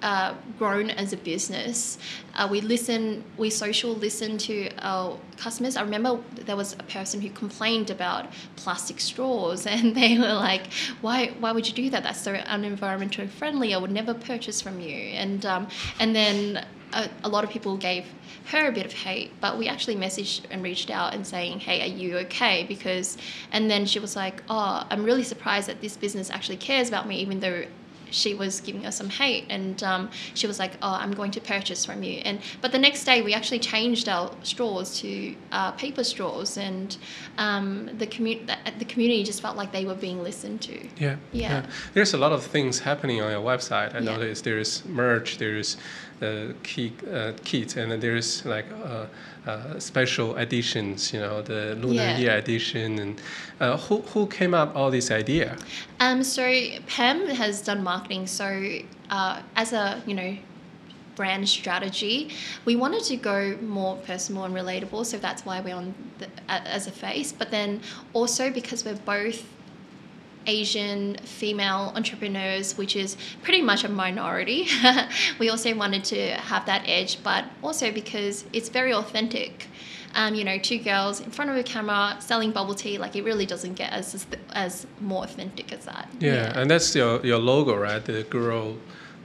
[0.00, 1.98] uh, grown as a business.
[2.34, 5.76] Uh, we listen, we social listen to our customers.
[5.76, 10.72] I remember there was a person who complained about plastic straws, and they were like,
[11.02, 11.34] "Why?
[11.40, 12.02] Why would you do that?
[12.02, 13.74] That's so unenvironmentally friendly.
[13.74, 15.68] I would never purchase from you." And um,
[16.00, 18.04] and then a, a lot of people gave
[18.46, 21.82] her a bit of hate, but we actually messaged and reached out and saying, "Hey,
[21.82, 23.18] are you okay?" Because,
[23.52, 27.06] and then she was like, "Oh, I'm really surprised that this business actually cares about
[27.08, 27.64] me, even though."
[28.10, 31.40] she was giving us some hate and um, she was like oh i'm going to
[31.40, 35.72] purchase from you and but the next day we actually changed our straws to uh,
[35.72, 36.96] paper straws and
[37.38, 41.16] um, the, commu- the, the community just felt like they were being listened to Yeah,
[41.32, 41.66] Yeah.
[41.92, 43.92] There's a lot of things happening on your website.
[43.96, 44.16] I Yeah.
[44.16, 45.76] noticed there's merch, there's
[46.20, 49.06] the key uh, kit, and then there's like uh,
[49.46, 51.12] uh, special editions.
[51.12, 52.16] You know, the Lunar Yeah.
[52.18, 53.20] Year edition, and
[53.60, 55.56] uh, who who came up all this idea?
[56.00, 56.42] Um, so
[56.86, 58.26] Pam has done marketing.
[58.26, 58.78] So
[59.10, 60.36] uh, as a you know
[61.16, 62.30] brand strategy,
[62.64, 65.06] we wanted to go more personal and relatable.
[65.06, 67.32] So that's why we're on the, as a face.
[67.32, 67.80] But then
[68.12, 69.44] also because we're both
[70.46, 74.68] Asian female entrepreneurs, which is pretty much a minority.
[75.38, 79.68] we also wanted to have that edge, but also because it's very authentic.
[80.16, 83.24] Um, you know, two girls in front of a camera selling bubble tea, like it
[83.24, 86.08] really doesn't get as as more authentic as that.
[86.20, 88.04] Yeah, and that's your your logo, right?
[88.04, 88.76] The girl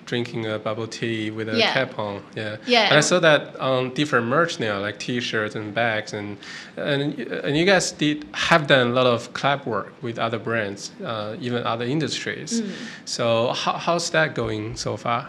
[0.09, 1.73] drinking a bubble tea with a Yeah.
[1.73, 2.21] cap on.
[2.35, 2.57] Yeah.
[2.65, 2.89] Yeah.
[2.89, 6.37] And I saw that on different merch now, like T-shirts and bags, and
[6.75, 7.01] and
[7.45, 11.35] and you guys did have done a lot of collab work with other brands, uh,
[11.45, 12.61] even other industries.
[12.61, 12.71] Mm.
[13.05, 15.21] So how, how's that going so far?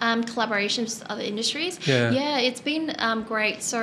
[0.00, 1.74] um, collaborations with other industries.
[1.88, 2.12] Yeah.
[2.12, 3.62] yeah, it's been um, great.
[3.62, 3.80] So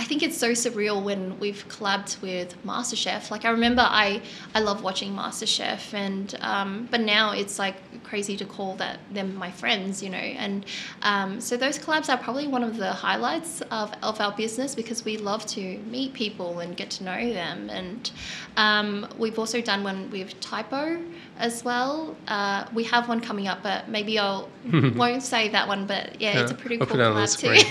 [0.00, 3.32] I think it's so surreal when we've collabed with MasterChef.
[3.32, 4.22] Like I remember, I
[4.54, 9.34] I love watching MasterChef, and um, but now it's like crazy to call that them
[9.34, 10.18] my friends, you know.
[10.44, 10.64] And
[11.02, 15.04] um, so those collabs are probably one of the highlights of, of our business because
[15.04, 17.68] we love to meet people and get to know them.
[17.68, 18.10] And
[18.56, 21.02] um, we've also done one with Typo
[21.38, 22.16] as well.
[22.26, 25.86] Uh, we have one coming up, but maybe I'll won't say that one.
[25.86, 27.48] But yeah, it's a pretty I'll cool put it on the collab too.
[27.48, 27.62] Okay,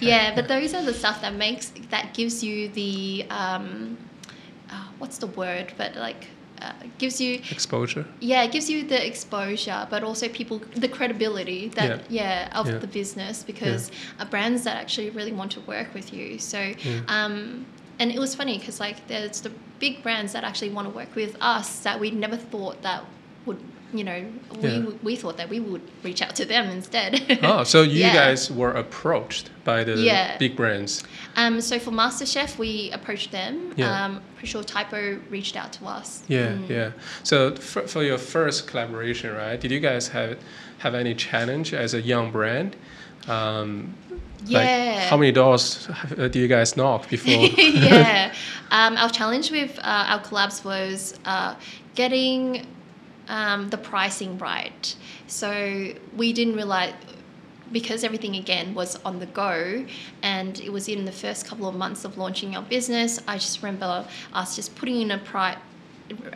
[0.00, 3.96] yeah, but those are the stuff that makes that gives you the um,
[4.70, 5.72] uh, what's the word?
[5.76, 6.26] But like
[6.62, 8.04] uh, gives you Exposure.
[8.20, 12.78] yeah, it gives you the exposure, but also people the credibility that yeah, of Yeah.
[12.78, 16.38] the business because uh, brands that actually really want to work with you.
[16.38, 16.72] So
[17.08, 17.64] um,
[17.98, 21.14] and it was funny because like there's the big brands that actually want to work
[21.16, 23.04] with us that we never thought that
[23.46, 23.58] would
[23.92, 24.24] you know
[24.62, 24.90] we Yeah.
[25.02, 27.10] we thought that we would reach out to them instead.
[27.42, 28.14] Oh, so you Yeah.
[28.14, 30.36] guys were approached by the Yeah.
[30.38, 31.02] big brands.
[31.36, 33.72] Um, so for MasterChef, we approached them.
[33.76, 34.04] Yeah.
[34.04, 36.22] Um, pretty sure Typo reached out to us.
[36.28, 36.68] Yeah, Mm.
[36.70, 36.90] yeah.
[37.24, 39.58] So for, for your first collaboration, right?
[39.60, 40.38] Did you guys have
[40.78, 42.76] have any challenge as a young brand?
[43.28, 43.94] Um,
[44.42, 45.08] like, Yeah.
[45.08, 47.32] how many doors uh, do you guys knock before?
[47.58, 48.34] yeah.
[48.70, 51.54] Um, our challenge with uh, our collabs was uh,
[51.94, 52.66] getting
[53.28, 54.94] um, the pricing right.
[55.26, 56.94] So we didn't realize
[57.72, 59.84] because everything again was on the go
[60.22, 63.20] and it was in the first couple of months of launching our business.
[63.28, 65.56] I just remember us just putting in a price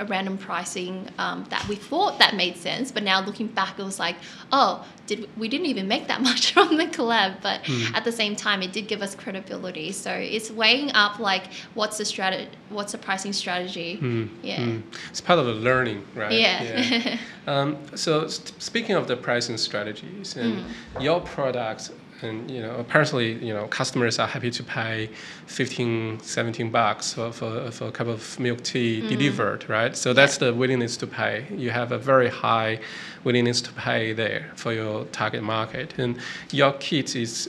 [0.09, 3.99] random pricing um, that we thought that made sense, but now looking back, it was
[3.99, 4.17] like,
[4.53, 7.95] oh, did we didn't even make that much from the collab, but Hmm.
[7.95, 9.93] at the same time, it did give us credibility.
[9.93, 13.99] So it's weighing up like what's the strategy, what's the pricing strategy.
[14.43, 14.59] Yeah.
[14.59, 14.83] Mm.
[15.11, 16.33] It's part of the learning, right?
[16.33, 17.19] Yeah.
[17.47, 20.55] um, so st- speaking of the pricing strategies and
[20.95, 21.03] Mm.
[21.03, 21.91] your products,
[22.25, 25.09] and you know, apparently, you know, customers are happy to pay
[25.47, 29.09] 15, 17 bucks for, for, for a cup of milk tea Mm.
[29.09, 29.97] delivered, right?
[29.97, 31.47] So that's the willingness to pay.
[31.57, 32.81] You have a very high
[33.25, 36.17] willingness to pay there for your target market, and
[36.51, 37.49] your kit is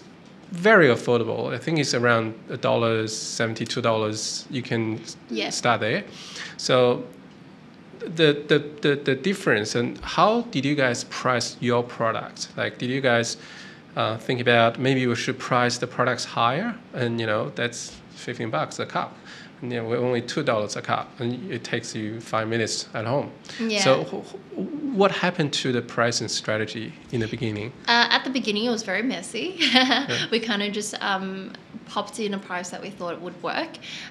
[0.52, 1.54] very affordable.
[1.54, 4.46] I think it's around a dollar seventy two dollars.
[4.52, 5.50] You can Yeah.
[5.50, 6.04] start there.
[6.58, 7.04] So
[8.00, 12.50] the, the, the, the difference and how did you guys price your product?
[12.56, 13.38] Like, did you guys
[13.96, 16.76] uh, think about maybe we should price the products higher?
[16.94, 19.16] And you know, that's 15 bucks a cup.
[19.62, 22.90] And, you know, we're only two dollars a cup, and it takes you five minutes
[22.94, 23.32] at home.
[23.58, 23.80] Yeah.
[23.80, 27.72] So, wh- wh- what happened to the pricing strategy in the beginning?
[27.88, 29.58] Uh, at the beginning, it was very messy.
[30.32, 31.54] we kind of just um,
[31.86, 33.70] popped in a price that we thought it would work.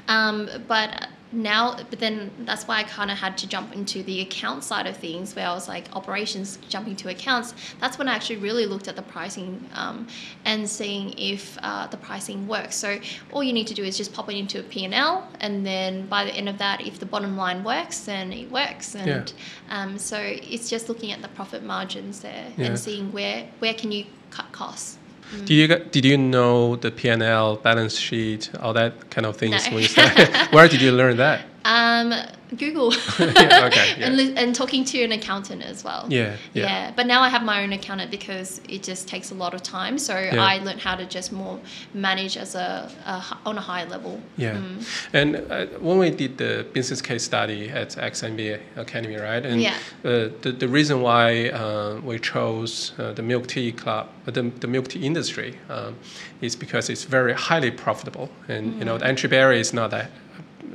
[0.08, 4.20] Um, but now, but then that's why I kind of had to jump into the
[4.20, 7.54] account side of things, where I was like operations jumping to accounts.
[7.80, 10.06] That's when I actually really looked at the pricing um,
[10.44, 12.76] and seeing if uh, the pricing works.
[12.76, 12.98] So
[13.32, 16.24] all you need to do is just pop it into a P&L, and then by
[16.24, 18.94] the end of that, if the bottom line works, then it works.
[18.94, 19.32] And
[19.70, 22.66] um, so it's just looking at the profit margins there Yeah.
[22.66, 24.98] and seeing where where can you cut costs.
[25.44, 29.36] Did you did you know the P and L balance sheet, all that kind of
[29.36, 29.72] things No.
[29.74, 30.28] when you started?
[30.52, 31.40] Where did you learn that?
[31.64, 32.12] Um,
[32.56, 32.92] Google.
[33.18, 34.06] Yeah, okay, yeah.
[34.06, 36.06] and, li- and talking to an accountant as well.
[36.08, 36.92] Yeah, yeah.
[36.94, 39.98] But now I have my own accountant because it just takes a lot of time.
[39.98, 41.58] So I learned how to just more
[41.94, 44.20] manage as a, a on a high level.
[44.36, 44.86] Yeah, Mm.
[45.12, 49.44] and uh, when we did the business case study at XMBA Academy, right?
[49.44, 49.74] And Yeah.
[50.04, 54.42] uh, the the reason why uh, we chose uh, the milk tea club, uh, the,
[54.60, 55.94] the milk tea industry, um,
[56.40, 60.10] is because it's very highly profitable, and you know the entry barrier is not that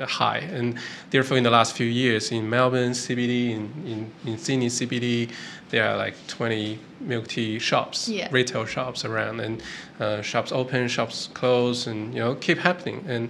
[0.08, 0.78] high, and
[1.10, 5.30] therefore in the last few years in Melbourne CBD, in in, in Sydney CBD,
[5.70, 8.28] there are like 20 milk tea shops, Yeah.
[8.32, 9.62] retail shops around, and
[10.00, 13.04] uh, shops open, shops close, and you know keep happening.
[13.08, 13.30] And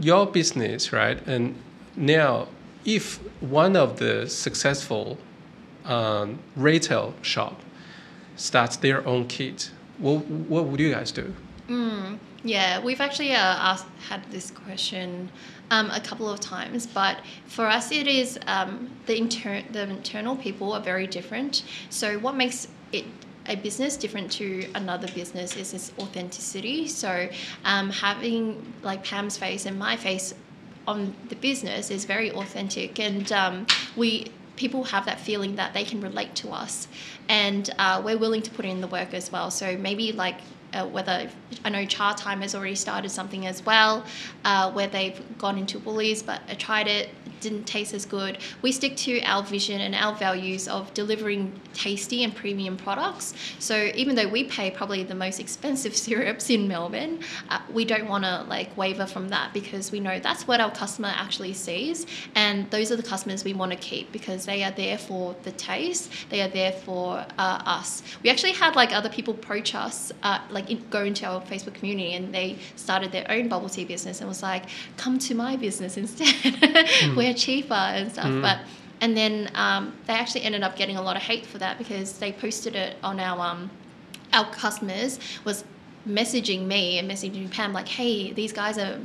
[0.00, 1.18] your business, right?
[1.26, 1.54] And
[1.96, 2.46] now,
[2.84, 5.16] if one of the successful
[5.84, 7.60] um, retail shop
[8.36, 11.34] starts their own kit, what what would you guys do?
[11.68, 13.38] Mm, yeah, we've actually uh,
[13.72, 15.30] asked, had this question
[15.70, 20.36] um, a couple of times, but for us, it is um, the inter- the internal
[20.36, 21.64] people are very different.
[21.90, 23.04] So what makes it
[23.48, 26.88] a business different to another business is its authenticity.
[26.88, 27.28] So
[27.64, 30.34] um, having like Pam's face and my face
[30.86, 35.84] on the business is very authentic, and um, we people have that feeling that they
[35.84, 36.88] can relate to us,
[37.28, 39.50] and uh, we're willing to put in the work as well.
[39.50, 40.36] So maybe like.
[40.72, 41.28] Uh, whether
[41.64, 44.04] I know Chatime has already started something as well,
[44.44, 48.38] uh, where they've gone into Woolies, but I tried it, it didn't taste as good.
[48.62, 53.34] We stick to our vision and our values of delivering tasty and premium products.
[53.58, 58.08] So even though we pay probably the most expensive syrups in Melbourne, uh, we don't
[58.08, 62.06] want to like waver from that because we know that's what our customer actually sees,
[62.34, 65.52] and those are the customers we want to keep because they are there for the
[65.52, 68.02] taste, they are there for uh, us.
[68.22, 71.74] We actually had like other people approach us, uh, like in, go into our Facebook
[71.74, 74.64] community, and they started their own bubble tea business and was like,
[74.96, 76.34] "Come to my business instead.
[77.16, 78.58] We're cheaper and stuff." But
[79.00, 82.18] and then um, they actually ended up getting a lot of hate for that because
[82.18, 83.70] they posted it on our um,
[84.32, 85.64] our customers was
[86.06, 88.98] messaging me and messaging Pam like, "Hey, these guys are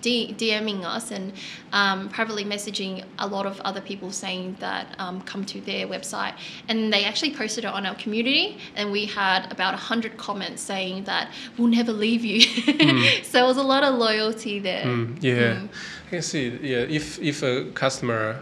[0.00, 1.32] D- DMing us and
[1.72, 6.34] um, privately messaging a lot of other people saying that um, come to their website."
[6.68, 11.04] And they actually posted it on our community, and we had about hundred comments saying
[11.04, 12.40] that we'll never leave you.
[13.22, 14.84] so it was a lot of loyalty there.
[14.84, 15.68] Mm, yeah, Mm.
[16.06, 16.48] I can see.
[16.62, 18.40] Yeah, if if a customer,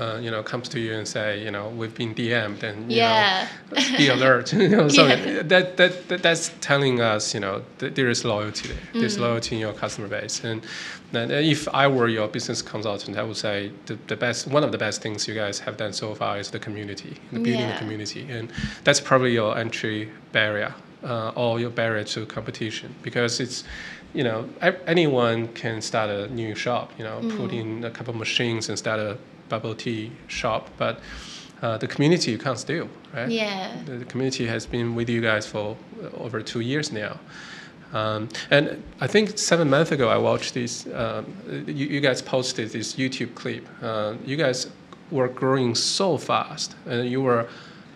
[0.00, 2.98] uh, you know, comes to you and say, you know, we've been DM'd, and you
[2.98, 3.46] Yeah.
[3.70, 4.52] know, be alert.
[4.64, 5.42] you know, so Yeah.
[5.42, 8.82] that, that that that's telling us, you know, that there is loyalty there.
[9.00, 9.20] There's Mm.
[9.26, 10.60] loyalty in your customer base, and
[11.12, 14.72] then if I were your business consultant, I would say the, the best, one of
[14.72, 17.74] the best things you guys have done so far is the community, the building the
[17.74, 18.50] community, and
[18.84, 20.74] that's probably your entry barrier.
[21.04, 23.62] Uh, or your barrier to competition because it's
[24.14, 24.48] you know
[24.88, 28.76] anyone can start a new shop you know put in a couple of machines and
[28.76, 29.16] start a
[29.48, 31.00] bubble tea shop but
[31.62, 33.76] uh, the community you can't steal right Yeah.
[33.86, 37.18] the, the community has been with you guys for uh, over two years now
[37.92, 40.86] Um, and I think seven months ago, I watched this.
[40.94, 41.24] Um,
[41.66, 43.64] you, you guys posted this YouTube clip.
[43.82, 44.66] Uh, you guys
[45.10, 47.46] were growing so fast, and you were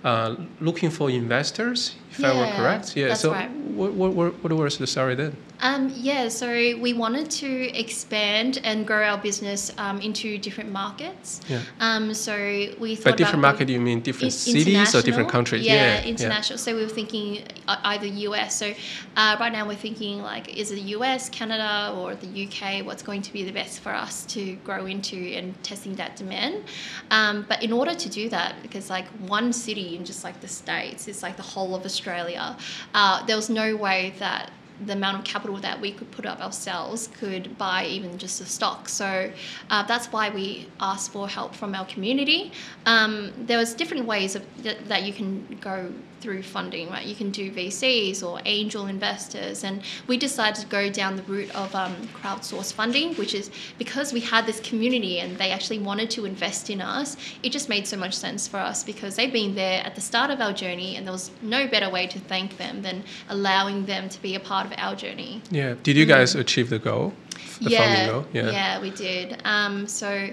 [0.05, 2.97] uh, looking for investors, if I were correct.
[2.97, 3.09] Yeah.
[3.09, 3.51] that's so, right.
[3.77, 5.37] what, what, what, what was the story then?
[5.63, 11.41] Um, yeah, so we wanted to expand and grow our business um, into different markets.
[11.49, 11.63] Yeah.
[11.79, 12.35] Um, so
[12.81, 15.65] we thought By different market, you mean different cities or different countries?
[15.65, 16.59] Yeah, international.
[16.59, 18.57] So we were thinking uh, either US.
[18.57, 18.75] So
[19.17, 22.85] uh, right now we're thinking like, is it the US, Canada, or the UK?
[22.85, 26.65] What's going to be the best for us to grow into and testing that demand?
[27.13, 30.49] Um, but in order to do that, because like one city in just like the
[30.49, 32.57] states is like the whole of Australia,
[32.95, 34.51] uh, there was no way that
[34.87, 38.47] the amount of capital that we could put up ourselves could buy even just the
[38.47, 38.89] stock.
[38.89, 39.31] So
[39.71, 42.53] uh, that's why we asked for help from our community.
[42.87, 45.93] Um, there was different ways of, that, that you can go
[46.23, 47.05] through funding, right?
[47.05, 51.55] You can do VCs or angel investors, and we decided to go down the route
[51.55, 56.09] of um, crowdsource funding, which is because we had this community and they actually wanted
[56.11, 57.17] to invest in us.
[57.43, 60.31] It just made so much sense for us because they've been there at the start
[60.31, 64.09] of our journey, and there was no better way to thank them than allowing them
[64.09, 65.43] to be a part of our journey.
[65.51, 65.75] Yeah.
[65.83, 67.13] Did you guys achieve the goal?
[67.61, 68.27] The funding goal?
[68.33, 69.41] yeah, we did.
[69.45, 70.31] Um, so,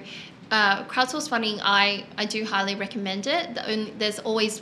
[0.51, 3.55] uh, crowdsource funding, I, I do highly recommend it.
[3.55, 4.61] The only, there's always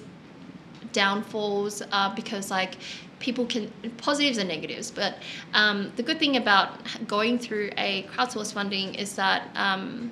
[0.91, 2.77] downfalls uh, because like
[3.19, 4.91] people can positives and negatives.
[4.91, 5.17] But
[5.53, 10.11] um, the good thing about going through a crowdsource funding is that um,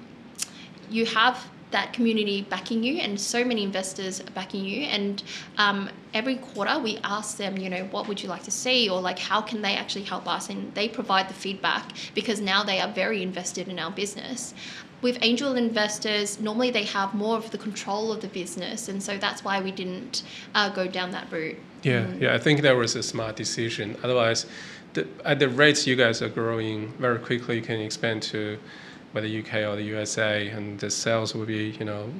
[0.89, 4.83] you have that community backing you and so many investors backing you.
[4.83, 5.21] And
[5.57, 8.89] um, every quarter we ask them you know what would you like to see?
[8.89, 10.49] Or like how can they actually help us?
[10.49, 14.53] And they provide the feedback because now they are very invested in our business
[15.05, 19.11] with angel investors normally they have more of the control of the business and so
[19.25, 20.23] that's why we didn't
[20.55, 23.95] uh, go down that route Yeah, yeah, I think that was a smart decision.
[24.03, 24.47] Otherwise,
[24.93, 28.57] the, at the rates you guys are growing very quickly, you can expand to
[29.11, 32.11] whether UK or the USA, and the sales will be, you know,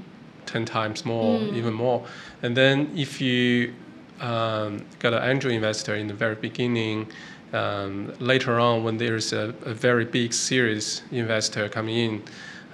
[0.46, 2.06] ten times more, even more.
[2.44, 3.74] And then if you
[4.22, 7.08] um, got an angel investor in the very beginning,
[7.54, 12.24] um, later on when there's a, a very big series investor coming in.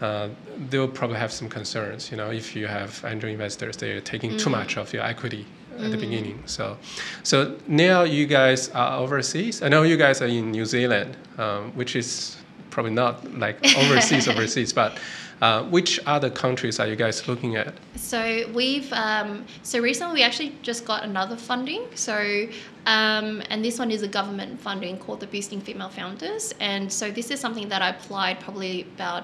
[0.01, 0.29] Uh,
[0.69, 4.49] they'll probably have some concerns, you know, if you have angel investors, they're taking too
[4.49, 5.45] much of your equity
[5.77, 6.41] at the beginning.
[6.45, 6.77] So,
[7.23, 9.61] so now you guys are overseas.
[9.61, 12.37] I know you guys are in New Zealand, um, which is
[12.69, 14.73] probably not like overseas, overseas.
[14.73, 14.99] But
[15.41, 17.73] uh, which other countries are you guys looking at?
[17.95, 21.83] So we've um, so recently we actually just got another funding.
[21.95, 22.47] So
[22.85, 26.53] um, and this one is a government funding called the Boosting Female Founders.
[26.59, 29.23] And so this is something that I applied probably about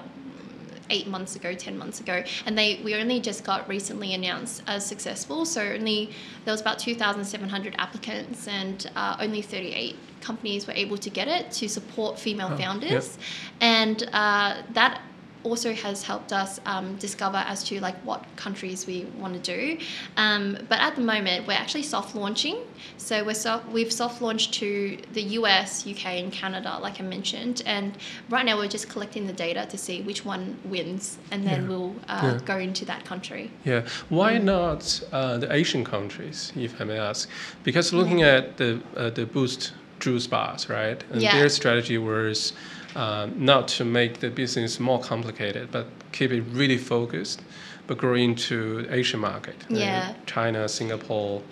[0.90, 4.84] eight months ago, ten months ago, and they we only just got recently announced as
[4.84, 5.44] successful.
[5.44, 6.10] So only
[6.44, 10.72] there was about two thousand seven hundred applicants, and uh, only thirty eight companies were
[10.74, 12.60] able to get it to support female Oh, yep.
[12.60, 13.18] founders,
[13.60, 15.02] and uh, that
[15.44, 19.78] also has helped us um, discover as to like what countries we want to do.
[20.16, 22.58] Um, but at the moment, we're actually soft launching.
[22.96, 27.62] So we're so, we've soft launched to the US, UK, and Canada, like I mentioned.
[27.66, 27.96] And
[28.28, 31.68] right now, we're just collecting the data to see which one wins, and then Yeah.
[31.68, 32.38] we'll uh, Yeah.
[32.44, 33.50] go into that country.
[33.64, 34.44] Yeah, why Mm.
[34.44, 37.28] not uh, the Asian countries, if I may ask?
[37.64, 38.36] Because looking Mm.
[38.38, 41.02] at the uh, the Boost juice bars, right?
[41.12, 41.32] And Yeah.
[41.36, 42.52] their strategy was
[42.96, 47.42] um, not to make the business more complicated, but keep it really focused,
[47.86, 50.14] but grow into the Asian market, uh, Yeah.
[50.26, 51.42] China, Singapore,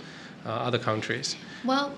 [0.44, 1.36] uh, other countries.
[1.64, 1.92] Well,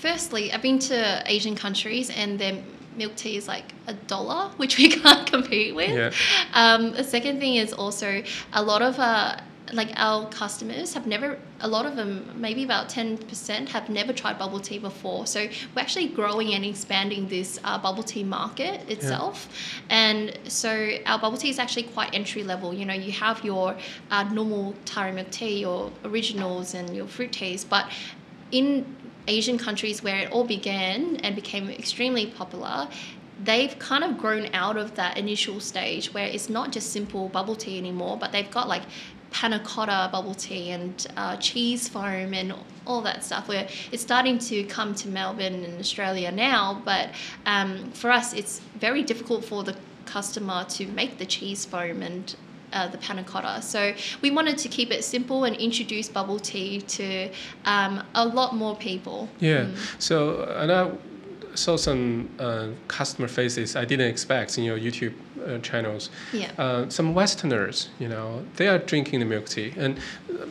[0.00, 2.62] firstly, I've been to Asian countries and their
[2.96, 5.90] milk tea is like a dollar, which we can't compete with.
[5.90, 6.10] Yeah.
[6.54, 9.36] Um, the second thing is also a lot of uh,
[9.72, 14.38] like our customers have never, a lot of them, maybe about 10% have never tried
[14.38, 15.26] bubble tea before.
[15.26, 15.40] So
[15.74, 19.48] we're actually growing and expanding this uh, bubble tea market itself.
[19.88, 22.74] And so our bubble tea is actually quite entry level.
[22.74, 23.76] You know, you have your
[24.10, 27.90] uh, normal taro milk tea, your originals, and your fruit teas, but
[28.50, 28.84] in
[29.28, 32.88] Asian countries where it all began and became extremely popular,
[33.42, 37.56] they've kind of grown out of that initial stage where it's not just simple bubble
[37.56, 38.82] tea anymore, but they've got like
[39.32, 42.54] panna cotta bubble tea and uh, cheese foam and
[42.86, 46.82] all that stuff where it's starting to come to Melbourne and Australia now.
[46.84, 47.10] But
[47.46, 52.34] um, for us, it's very difficult for the customer to make the cheese foam and
[52.72, 53.62] uh, the panna cotta.
[53.62, 57.30] So we wanted to keep it simple and introduce bubble tea to
[57.64, 59.28] um, a lot more people.
[59.40, 59.68] Yeah.
[59.98, 60.90] So and I,
[61.54, 65.14] saw some uh, customer faces I didn't expect in your YouTube
[65.46, 66.10] uh, channels.
[66.32, 66.50] Yeah.
[66.58, 69.98] Uh, some Westerners, you know, they are drinking the milk tea, and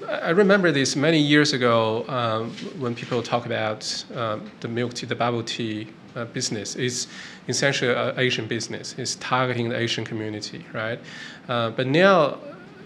[0.09, 5.05] I remember this many years ago um, when people talk about um, the milk tea,
[5.05, 6.75] the bubble tea uh, business.
[6.75, 7.07] It's
[7.47, 8.95] essentially an Asian business.
[8.97, 10.99] It's targeting the Asian community, right?
[11.47, 12.37] Uh, but now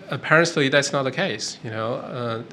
[0.10, 1.58] apparently that's not the case.
[1.64, 2.44] You know, uh,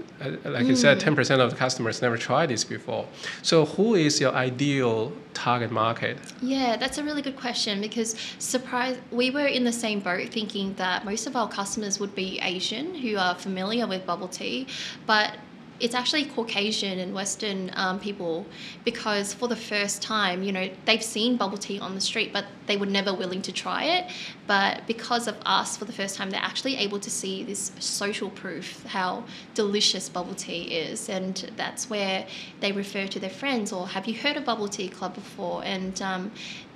[0.44, 3.06] like you said, ten percent of the customers never tried this before.
[3.42, 6.18] So, who is your ideal target market?
[6.40, 10.74] Yeah, that's a really good question because surprise we were in the same boat thinking
[10.74, 14.66] that most of our customers would be Asian who are familiar with bubble tea,
[15.06, 15.36] but
[15.82, 18.46] it's actually Caucasian and Western um, people
[18.84, 22.46] because for the first time, you know, they've seen bubble tea on the street, but
[22.66, 24.08] they were never willing to try it.
[24.46, 28.30] But because of us, for the first time, they're actually able to see this social
[28.30, 29.24] proof how
[29.54, 32.28] delicious bubble tea is, and that's where
[32.60, 35.64] they refer to their friends or have you heard of bubble tea club before?
[35.64, 36.30] And um,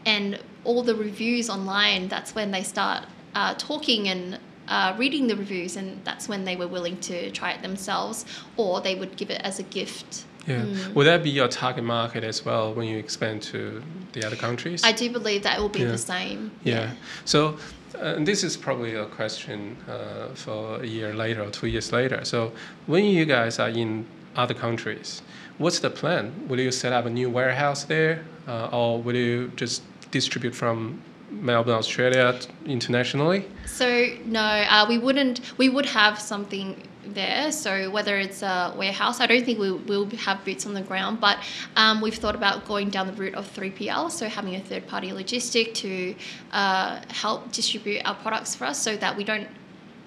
[0.05, 3.05] and all the reviews online, that's when they start
[3.37, 7.53] uh, talking and uh, reading the reviews, and that's when they were willing to try
[7.53, 8.25] it themselves,
[8.57, 10.25] or they would give it as a gift.
[10.47, 10.65] Yeah.
[10.95, 14.85] Would that be your target market as well when you expand to the other countries?
[14.85, 15.91] I do believe that it will be Yeah.
[15.91, 16.53] the same.
[16.63, 16.93] Yeah.
[17.25, 17.57] So
[18.01, 22.25] uh, this is probably a question uh, for a year later or two years later.
[22.25, 22.53] So
[22.87, 24.07] when you guys are in
[24.37, 25.23] other countries,
[25.59, 26.33] what's the plan?
[26.49, 31.01] Will you set up a new warehouse there, uh, or will you just distribute from
[31.31, 33.47] Melbourne, Australia internationally?
[33.67, 35.41] So no, uh, we wouldn't.
[35.59, 37.53] We would have something there.
[37.53, 41.21] So whether it's a warehouse, I don't think we will have boots on the ground.
[41.21, 41.39] But
[41.77, 45.11] um, we've thought about going down the route of 3PL, so having a third party
[45.11, 46.15] logistic to
[46.53, 49.49] uh, help distribute our products for us, so that we don't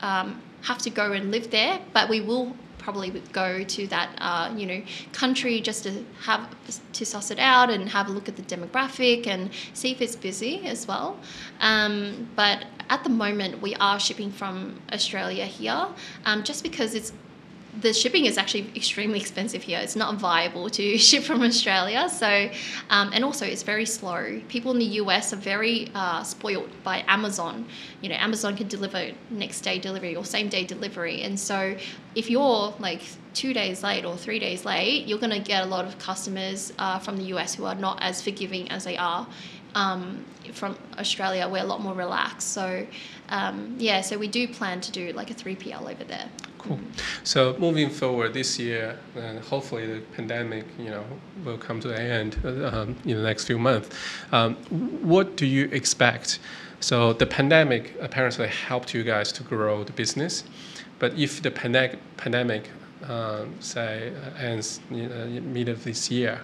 [0.02, 4.10] um, have to go and live there, but we will probably would go to that
[4.18, 4.82] uh, you know
[5.14, 6.50] country just to have
[6.94, 10.16] to suss it out and have a look at the demographic and see if it's
[10.16, 11.18] busy as well.
[11.60, 15.88] Um, but at the moment, we are shipping from Australia here,
[16.26, 17.14] um, just because it's
[17.82, 19.80] the shipping is actually extremely expensive here.
[19.80, 22.10] It's not viable to ship from Australia.
[22.10, 22.50] So,
[22.90, 24.42] um, and also it's very slow.
[24.50, 27.66] People in the US are very uh, spoiled by Amazon.
[28.02, 31.22] You know, Amazon can deliver next day delivery or same day delivery.
[31.22, 31.76] And so,
[32.16, 33.02] if you're like
[33.34, 36.74] two days late or three days late, you're going to get a lot of customers
[36.80, 39.28] uh, from the US who are not as forgiving as they are
[39.76, 41.48] um, from Australia.
[41.48, 42.50] We're a lot more relaxed.
[42.50, 42.86] So,
[43.30, 46.30] um, yeah, so we do plan to do like a 3PL over there.
[46.60, 46.80] Cool.
[47.24, 51.06] So moving forward this year, and hopefully the pandemic, you know,
[51.44, 53.90] will come to an end uh, um, in the next few months.
[54.32, 54.56] Um,
[55.02, 56.40] what do you expect?
[56.82, 60.44] So the pandemic apparently helped you guys to grow the business,
[61.00, 62.70] but if the pandemic, pandemic
[63.04, 66.42] um, say uh, ends you know, mid of this year,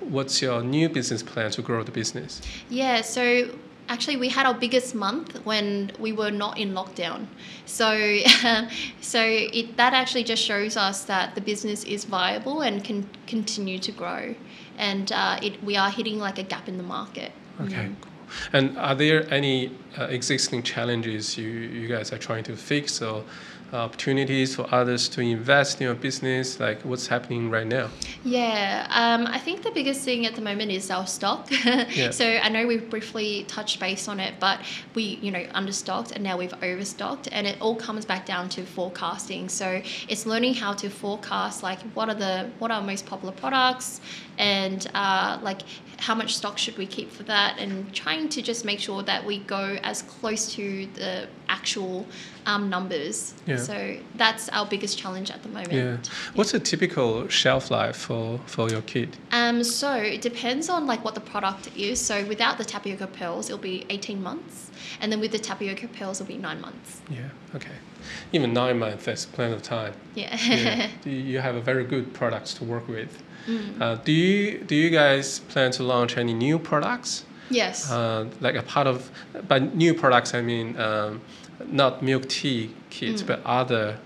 [0.00, 2.40] what's your new business plan to grow the business?
[2.70, 3.50] Yeah, so
[3.88, 7.26] actually we had our biggest month when we were not in lockdown.
[7.66, 8.20] So
[9.00, 13.78] so it that actually just shows us that the business is viable and can continue
[13.78, 14.34] to grow.
[14.76, 17.32] And uh, it, we are hitting like a gap in the market.
[17.60, 18.12] Okay, cool.
[18.52, 23.24] And are there any uh, existing challenges you, you guys are trying to fix or
[23.72, 26.58] opportunities for others to invest in your business?
[26.58, 27.90] Like what's happening right now?
[28.24, 31.48] Yeah, um, I think the biggest thing at the moment is our stock.
[31.64, 32.10] yeah.
[32.10, 34.60] So I know we've briefly touched base on it, but
[34.94, 38.64] we, you know, understocked and now we've overstocked, and it all comes back down to
[38.64, 39.48] forecasting.
[39.48, 43.32] So it's learning how to forecast, like what are the what are our most popular
[43.32, 44.00] products,
[44.38, 45.62] and uh, like
[45.98, 49.24] how much stock should we keep for that, and trying to just make sure that
[49.24, 52.06] we go as close to the actual
[52.46, 53.34] um, numbers.
[53.46, 53.56] Yeah.
[53.56, 55.72] So that's our biggest challenge at the moment.
[55.72, 55.96] Yeah.
[56.34, 59.16] What's a typical shelf life for, for your kit?
[59.32, 62.00] Um, so it depends on like what the product is.
[62.00, 64.70] So without the tapioca pearls, it'll be 18 months,
[65.00, 67.00] and then with the tapioca pearls, it'll be nine months.
[67.10, 67.74] Yeah, okay.
[68.32, 69.94] Even nine months, that's plenty of time.
[70.14, 70.36] Yeah.
[70.40, 70.88] Yeah.
[71.04, 73.22] you you have a very good products to work with.
[73.46, 73.80] Mm.
[73.80, 77.24] Uh, do you do you guys plan to launch any new products?
[77.50, 77.90] yes.
[77.90, 79.10] Uh, like a part of
[79.48, 81.20] by new products, I mean um,
[81.66, 83.26] not milk tea kits, Mm.
[83.26, 83.98] but other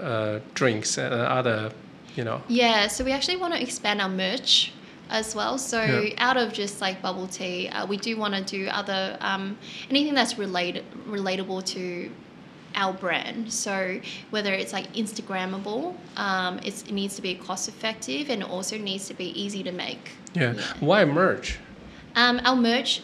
[0.00, 1.72] uh, drinks and other,
[2.16, 2.40] you know.
[2.48, 2.86] yeah.
[2.88, 4.72] So we actually want to expand our merch
[5.10, 5.58] as well.
[5.58, 6.14] So Yeah.
[6.28, 9.56] out of just like bubble tea, uh, we do want to do other um,
[9.90, 12.10] anything that's related relatable to
[12.74, 13.52] our brand.
[13.52, 14.00] So
[14.30, 19.08] whether it's like Instagrammable, um, it's, it needs to be cost effective and also needs
[19.08, 20.12] to be easy to make.
[20.34, 20.54] Yeah.
[20.54, 20.62] Yeah.
[20.80, 21.58] Why merch?
[22.16, 23.02] Um, our merch,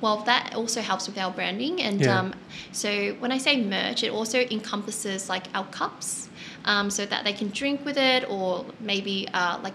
[0.00, 1.82] well, that also helps with our branding.
[1.82, 2.18] And Yeah.
[2.18, 2.34] um,
[2.72, 6.28] so when I say merch, it also encompasses like our cups,
[6.64, 9.74] um, so that they can drink with it, or maybe uh, like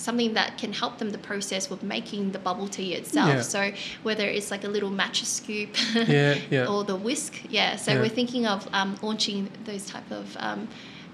[0.00, 3.28] something that can help them the process with making the bubble tea itself.
[3.28, 3.42] Yeah.
[3.42, 3.72] So
[4.02, 5.76] whether it's like a little matcha scoop
[6.08, 6.66] Yeah, yeah.
[6.70, 7.76] or the whisk, yeah.
[7.76, 10.36] So we're thinking of um, launching those type of.
[10.40, 10.68] Um,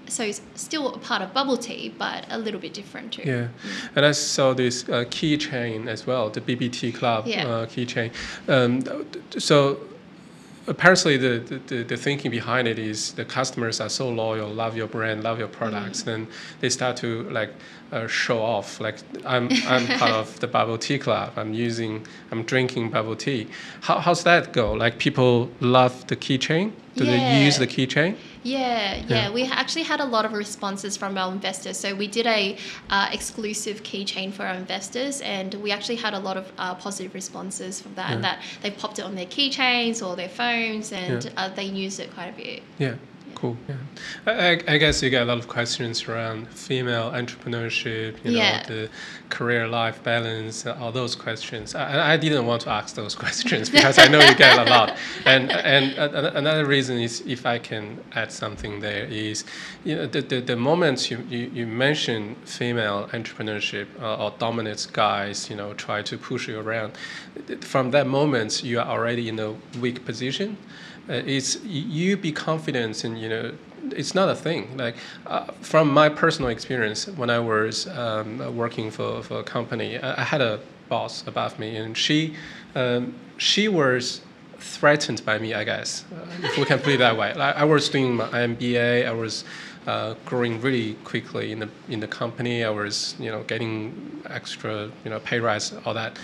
[0.09, 3.23] so it's still a part of bubble tea, but a little bit different too.
[3.25, 3.47] Yeah,
[3.93, 8.11] and I saw this uh, keychain as well, the BBT Club uh, keychain.
[8.47, 8.83] Um,
[9.37, 9.79] so
[10.67, 14.87] apparently the, the- the, thinking behind it is the customers are so loyal, love your
[14.87, 16.27] brand, love your products, then
[16.59, 17.51] they start to like
[17.91, 18.79] uh, show off.
[18.81, 21.33] Like I'm I'm part of the bubble tea club.
[21.37, 23.47] I'm using I'm drinking bubble tea.
[23.81, 24.73] How, how's that go?
[24.73, 26.71] Like people love the keychain.
[26.95, 28.17] Do they use the keychain?
[28.47, 29.31] Yeah, yeah, Yeah.
[29.37, 31.77] We actually had a lot of responses from our investors.
[31.83, 32.57] So we did a
[32.89, 37.13] uh, exclusive keychain for our investors, and we actually had a lot of uh, positive
[37.13, 38.11] responses from that.
[38.11, 38.21] Yeah.
[38.27, 41.31] That they popped it on their keychains or their phones, and Yeah.
[41.37, 42.61] uh, they used it quite a bit.
[42.79, 42.95] Yeah,
[43.37, 43.55] cool.
[43.69, 43.75] Yeah,
[44.25, 48.63] I, I- guess you get a lot of questions around female entrepreneurship, you know, Yeah.
[48.65, 48.89] the
[49.29, 51.75] career life balance, all those questions.
[51.75, 54.97] I, I didn't want to ask those questions because I know you get a lot.
[55.25, 57.83] And and uh, another reason is if I can
[58.15, 59.43] add something there is,
[59.85, 64.87] you know, the the, the moment you, you, you mention female entrepreneurship uh, or dominant
[64.93, 66.91] guys, you know, try to push you around,
[67.61, 70.57] from that moment you are already in a weak position
[71.09, 73.53] it's you be confident and you know
[73.91, 74.75] it's not a thing.
[74.77, 74.95] Like
[75.25, 80.21] uh, from my personal experience when i was um, working for, for a company I,
[80.21, 82.35] I had a boss above me and she
[82.75, 84.21] um, she was
[84.59, 87.33] threatened by me i guess uh, if we can put it that way.
[87.33, 89.43] Like, i was doing my mba i was
[89.85, 94.89] uh, growing really quickly in the in the company i was you know getting extra
[95.03, 96.17] you know pay rise all that.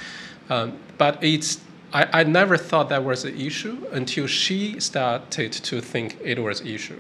[0.50, 1.62] Um, but it's
[1.94, 6.62] I, I never thought that was an issue until she started to think it was
[6.62, 7.00] an issue.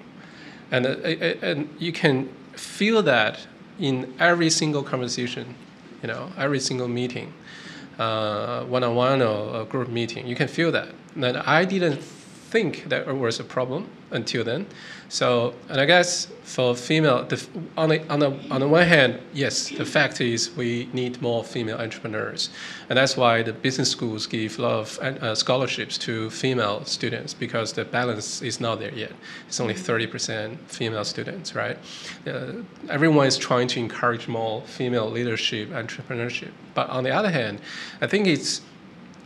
[0.71, 3.47] And, uh, uh, and you can feel that
[3.79, 5.55] in every single conversation,
[6.01, 7.33] you know, every single meeting,
[7.97, 10.27] uh, one-on-one or a group meeting.
[10.27, 10.89] You can feel that.
[11.15, 14.67] And I didn't think that it was a problem until then.
[15.13, 17.39] So, and I guess for female, the,
[17.77, 21.43] on, the, on, the, on the one hand, yes, the fact is we need more
[21.43, 22.49] female entrepreneurs.
[22.89, 27.31] And that's why the business schools give a lot of uh, scholarships to female students
[27.31, 29.11] because the balance is not there yet.
[29.47, 31.77] It's only 30% female students, right?
[32.25, 36.53] Uh, everyone is trying to encourage more female leadership, entrepreneurship.
[36.73, 37.61] But on the other hand,
[38.01, 38.61] I think it's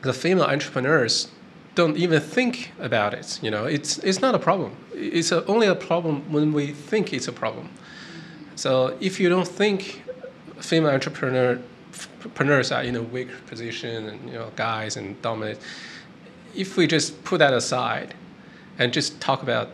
[0.01, 1.29] the female entrepreneurs
[1.78, 3.39] don't even think about it.
[3.43, 4.71] You know, it's it's not a problem.
[4.93, 7.69] It's a, only a problem when we think it's a problem.
[8.55, 10.03] So if you don't think
[10.59, 11.59] female entrepreneur
[11.93, 15.59] entrepreneurs are in a weak position and you know guys and dominate,
[16.55, 18.15] if we just put that aside
[18.80, 19.67] and just talk about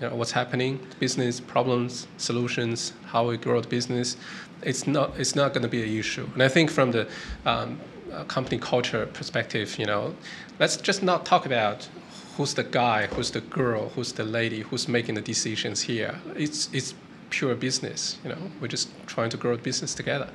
[0.00, 4.18] you know what's happening, business problems, solutions, how we grow the business,
[4.62, 6.28] it's not it's not going to be an issue.
[6.34, 7.08] And I think from the
[7.46, 7.80] um,
[8.12, 10.14] uh, company culture perspective, you know,
[10.58, 11.88] let's just not talk about
[12.36, 16.18] who's the guy, who's the girl, who's the lady, who's making the decisions here.
[16.34, 16.94] It's it's
[17.30, 18.18] pure business.
[18.24, 20.28] You know, we're just trying to grow the business together.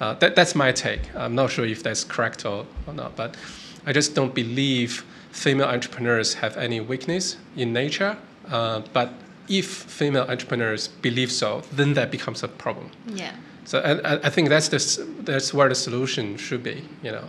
[0.00, 1.14] Uh, that, that's my take.
[1.14, 3.36] I'm not sure if that's correct or, or not, but
[3.86, 8.16] I just don't believe female entrepreneurs have any weakness in nature.
[8.48, 9.12] Uh, but
[9.48, 12.90] if female entrepreneurs believe so, then that becomes a problem.
[13.06, 13.34] Yeah.
[13.64, 14.78] So I I think that's the
[15.24, 16.82] that's where the solution should be.
[17.02, 17.28] You know,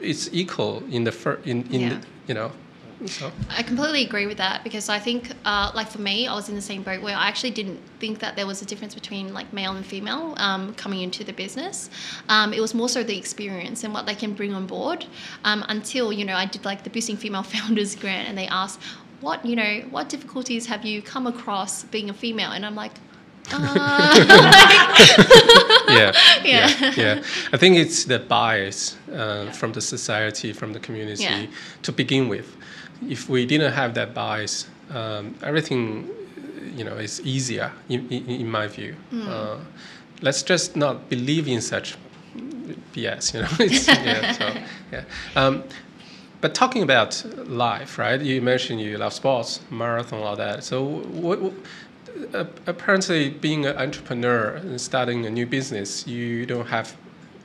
[0.00, 1.88] it's equal in the fir- in in Yeah.
[1.88, 2.50] the, you know.
[3.06, 6.48] So I completely agree with that because I think, uh, like for me, I was
[6.48, 9.32] in the same boat where I actually didn't think that there was a difference between
[9.32, 11.90] like male and female um, coming into the business.
[12.28, 15.06] Um, it was more so the experience and what they can bring on board.
[15.44, 18.80] Um, until you know, I did like the boosting female founders grant, and they asked,
[19.20, 22.94] "What you know, what difficulties have you come across being a female?" And I'm like.
[23.52, 23.54] Uh,
[25.88, 26.12] yeah,
[26.44, 26.46] Yeah.
[26.78, 27.22] yeah, yeah.
[27.52, 31.46] I think it's the bias uh, from the society, from the community Yeah.
[31.82, 32.56] to begin with.
[33.08, 36.08] If we didn't have that bias, um, everything,
[36.76, 38.94] you know, is easier in, in, in my view.
[39.10, 39.28] Hmm.
[39.28, 39.56] Uh,
[40.22, 41.96] let's just not believe in such
[42.94, 43.34] BS.
[43.34, 44.32] You know, it's, yeah.
[44.32, 44.52] So
[44.92, 45.02] yeah.
[45.36, 45.62] Um,
[46.40, 48.20] but talking about life, right?
[48.20, 50.64] You mentioned you love sports, marathon, all that.
[50.64, 50.84] So
[51.22, 51.52] what?
[52.34, 56.96] Uh, apparently, being an entrepreneur and starting a new business, you don't have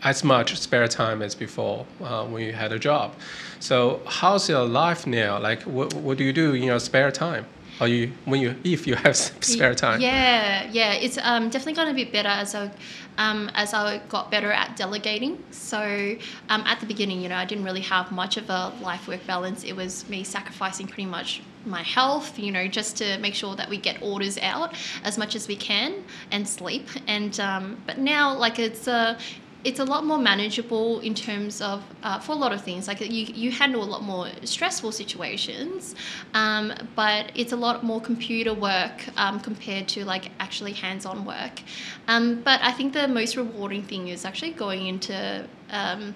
[0.03, 3.13] as much spare time as before uh, when you had a job.
[3.59, 5.39] So, how's your life now?
[5.39, 7.45] Like, what, what do you do in your spare time?
[7.79, 9.99] Are you when you if you have spare time?
[10.01, 12.71] Yeah, yeah, it's um, definitely gotten a bit better as I
[13.17, 15.43] um, as I got better at delegating.
[15.51, 16.15] So
[16.49, 19.25] um, at the beginning, you know, I didn't really have much of a life work
[19.25, 19.63] balance.
[19.63, 23.69] It was me sacrificing pretty much my health, you know, just to make sure that
[23.69, 26.87] we get orders out as much as we can and sleep.
[27.07, 29.17] And um, but now, like it's uh,
[29.63, 32.87] it's a lot more manageable in terms of uh, for a lot of things.
[32.87, 35.95] Like you, you handle a lot more stressful situations,
[36.33, 41.61] um, but it's a lot more computer work um, compared to like actually hands-on work.
[42.07, 46.13] Um, but I think the most rewarding thing is actually going into um,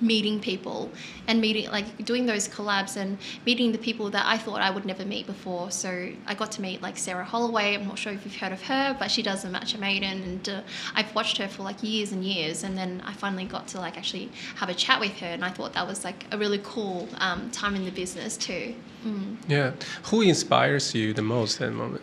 [0.00, 0.90] meeting people
[1.26, 4.84] and meeting like doing those collabs and meeting the people that I thought I would
[4.84, 5.70] never meet before.
[5.70, 7.74] So I got to meet like Sarah Holloway.
[7.74, 10.48] I'm not sure if you've heard of her, but she does the Matcha Maiden, and
[10.48, 10.60] uh,
[10.94, 12.64] I've watched her for like years and years.
[12.64, 15.50] And then I finally got to like actually have a chat with her, and I
[15.50, 18.74] thought that was like a really cool um, time in the business too.
[19.04, 19.36] Mm.
[19.48, 19.72] Yeah.
[20.04, 22.02] Who inspires you the most at the moment?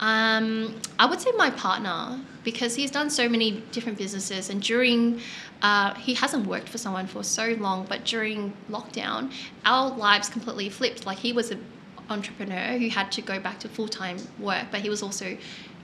[0.00, 5.20] Um, I would say my partner because he's done so many different businesses, and during
[5.62, 9.32] uh, he hasn't worked for someone for so long, but during lockdown,
[9.64, 11.06] our lives completely flipped.
[11.06, 11.64] Like he was an
[12.10, 15.36] entrepreneur who had to go back to full time work, but he was also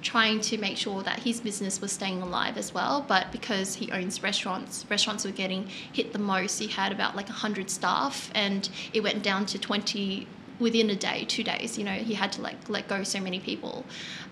[0.03, 3.05] trying to make sure that his business was staying alive as well.
[3.07, 6.59] But because he owns restaurants, restaurants were getting hit the most.
[6.59, 10.27] He had about like 100 staff, and it went down to 20
[10.59, 11.79] within a day, two days.
[11.79, 13.85] You know, he had to like let go so many people.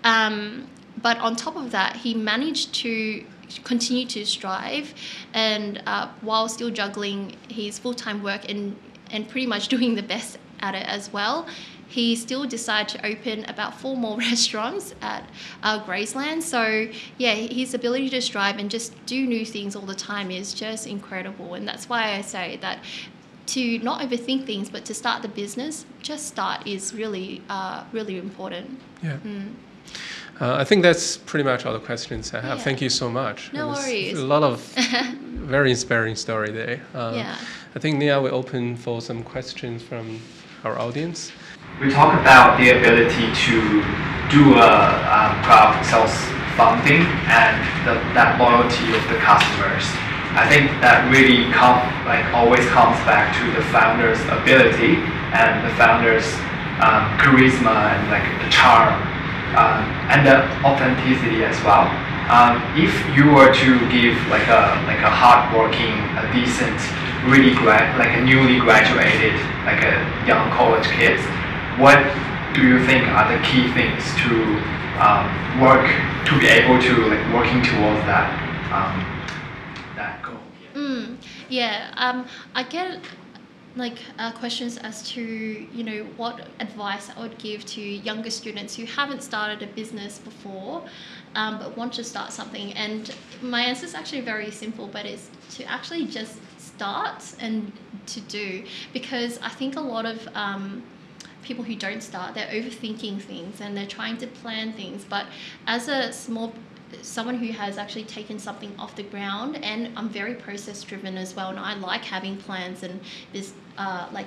[0.05, 0.69] Um,
[1.03, 3.25] but on top of that, he managed to
[3.65, 4.95] continue to strive
[5.33, 8.77] and uh, while still juggling his full-time work and,
[9.11, 11.47] and pretty much doing the best at it as well
[11.89, 15.29] he still decided to open about four more restaurants at
[15.63, 16.43] uh, Graceland.
[16.43, 20.55] So yeah, his ability to strive and just do new things all the time is
[20.55, 22.81] just incredible, and that's why I say that
[23.47, 28.19] to not overthink things, but to start the business, just start is really uh, really
[28.19, 28.79] important.
[29.03, 29.17] Yeah.
[29.25, 29.55] Mm.
[30.41, 32.59] Uh, I think that's pretty much all the questions I have.
[32.59, 32.65] Yeah.
[32.65, 33.53] Thank you so much.
[33.53, 34.19] No worries.
[34.19, 34.61] A lot of
[35.25, 36.81] very inspiring story there.
[36.95, 37.37] Uh, yeah.
[37.75, 40.21] I think now we open for some questions from
[40.63, 41.33] our audience.
[41.81, 43.83] We talk about the ability to
[44.31, 44.71] do a
[45.11, 46.15] um, crowd sales
[46.55, 49.87] funding and the, that loyalty of the customers.
[50.39, 55.03] I think that really come, like always comes back to the founder's ability
[55.35, 56.27] and the founder's
[56.79, 59.08] um, charisma and like the charm
[59.57, 61.89] um, and the authenticity as well.
[62.29, 66.77] Um, if you were to give like a like a hardworking, a decent,
[67.25, 69.33] really grad like a newly graduated,
[69.65, 69.97] like a
[70.29, 71.23] young college kids,
[71.81, 71.97] what
[72.53, 74.61] do you think are the key things to
[75.01, 75.25] um,
[75.61, 75.89] work
[76.27, 78.29] to be able to like working towards that
[78.69, 79.01] um,
[79.97, 80.37] that goal?
[80.61, 80.81] Yeah.
[80.81, 81.17] Mm,
[81.49, 81.95] yeah.
[81.97, 83.01] Um, I get
[83.79, 88.77] like uh, questions as to you know what advice I would give to younger students
[88.77, 90.85] who haven't started a business before
[91.35, 92.73] um, but want to start something.
[92.73, 97.73] And my answer is actually very simple but it's to actually just start and
[98.07, 98.65] to do.
[98.93, 100.83] Because I think a lot of um,
[101.43, 105.05] people who don't start they're overthinking things and they're trying to plan things.
[105.05, 105.27] But
[105.67, 106.53] as a small
[107.03, 111.35] someone who has actually taken something off the ground and I'm very process driven as
[111.35, 113.01] well and I like having plans and
[113.33, 114.27] this uh, like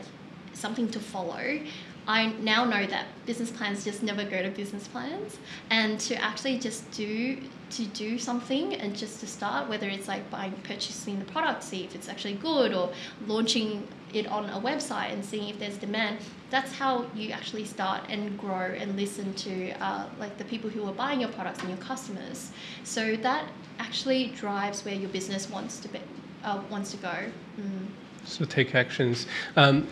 [0.53, 1.59] something to follow
[2.07, 5.37] I now know that business plans just never go to business plans.
[5.69, 7.37] And to actually just do
[7.71, 11.85] to do something and just to start whether it's like buying purchasing the product see
[11.85, 12.91] if it's actually good or
[13.27, 16.17] launching it on a website and seeing if there's demand
[16.51, 20.85] that's how you actually start and grow and listen to uh, like the people who
[20.85, 22.51] are buying your products and your customers.
[22.83, 23.45] So that
[23.79, 25.99] actually drives where your business wants to be
[26.43, 27.15] uh, wants to go.
[27.59, 27.87] Mm.
[28.25, 29.87] So take actions um,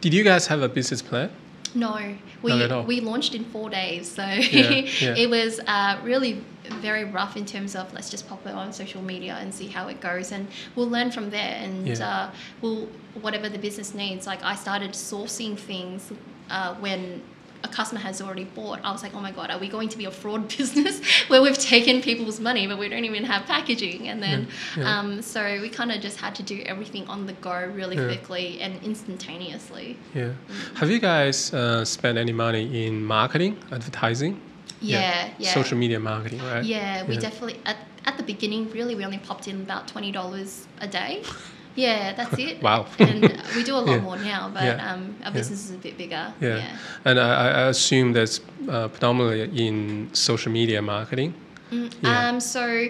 [0.00, 1.30] did you guys have a business plan
[1.74, 4.70] no, we we launched in four days, so yeah,
[5.00, 5.14] yeah.
[5.16, 9.02] it was uh, really very rough in terms of let's just pop it on social
[9.02, 12.08] media and see how it goes, and we'll learn from there, and yeah.
[12.08, 12.30] uh,
[12.60, 12.88] we'll
[13.20, 14.26] whatever the business needs.
[14.26, 16.12] Like I started sourcing things
[16.50, 17.22] uh, when
[17.62, 19.98] a customer has already bought, I was like, oh my God, are we going to
[19.98, 24.08] be a fraud business where we've taken people's money but we don't even have packaging?
[24.08, 24.98] And then, yeah, yeah.
[24.98, 28.06] Um, so we kind of just had to do everything on the go really yeah.
[28.06, 29.96] quickly and instantaneously.
[30.14, 30.32] Yeah.
[30.48, 30.76] Mm.
[30.78, 34.40] Have you guys uh, spent any money in marketing, advertising?
[34.80, 35.52] Yeah, yeah.
[35.52, 36.64] Social media marketing, right?
[36.64, 40.86] Yeah, we definitely, at, at the beginning, really, we only popped in about $20 a
[40.86, 41.22] day.
[41.76, 42.62] Yeah, that's it.
[42.68, 42.86] wow.
[42.98, 44.00] and we do a lot yeah.
[44.00, 44.92] more now, but yeah.
[44.92, 45.74] um, our business yeah.
[45.74, 46.32] is a bit bigger.
[46.40, 46.76] Yeah.
[47.04, 51.34] And I, I assume that's uh, predominantly in social media marketing.
[51.70, 52.88] Mm, um, so,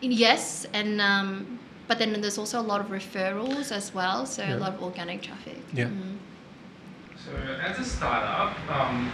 [0.00, 4.56] yes, and um, but then there's also a lot of referrals as well, so a
[4.56, 5.58] lot of organic traffic.
[5.72, 5.86] Yeah.
[5.86, 6.16] Mm.
[7.24, 7.30] So
[7.62, 9.08] as a startup, um,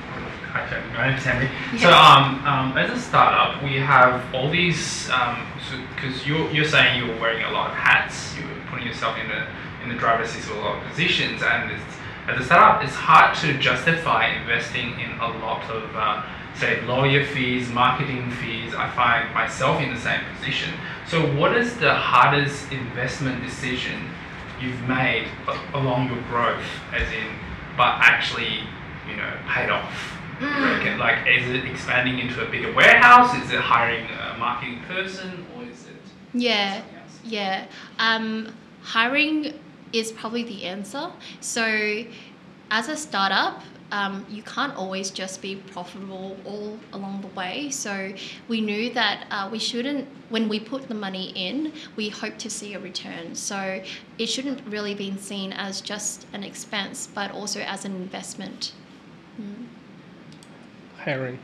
[0.50, 1.48] hi Tammy.
[1.72, 1.80] Yeah.
[1.80, 6.64] So um, um, as a startup, we have all these because um, so, you're you're
[6.64, 8.34] saying you're wearing a lot of hats.
[8.36, 9.46] You're putting yourself in the
[9.82, 11.72] in the driver's seat of a lot of positions, and
[12.28, 16.22] as a startup, it's hard to justify investing in a lot of uh,
[16.54, 18.74] say lawyer fees, marketing fees.
[18.74, 20.74] I find myself in the same position.
[21.08, 24.10] So, what is the hardest investment decision
[24.60, 25.26] you've made
[25.74, 27.26] along your growth, as in,
[27.76, 28.60] but actually,
[29.08, 30.18] you know, paid off?
[30.40, 30.98] Reckon?
[30.98, 33.34] Like, is it expanding into a bigger warehouse?
[33.42, 35.96] Is it hiring a marketing person, or is it
[36.32, 36.82] Yeah.
[37.24, 37.66] Yeah,
[37.98, 38.52] um,
[38.82, 39.58] hiring
[39.92, 41.10] is probably the answer.
[41.40, 42.04] So,
[42.70, 43.62] as a startup,
[43.92, 47.70] um, you can't always just be profitable all along the way.
[47.70, 48.12] So,
[48.48, 52.50] we knew that uh, we shouldn't, when we put the money in, we hope to
[52.50, 53.34] see a return.
[53.34, 53.82] So,
[54.18, 58.72] it shouldn't really be seen as just an expense, but also as an investment.
[61.04, 61.38] Hiring.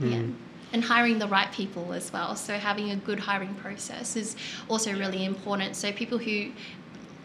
[0.00, 0.22] Yeah.
[0.74, 2.36] And hiring the right people as well.
[2.36, 4.36] So having a good hiring process is
[4.68, 5.76] also really important.
[5.76, 6.50] So people who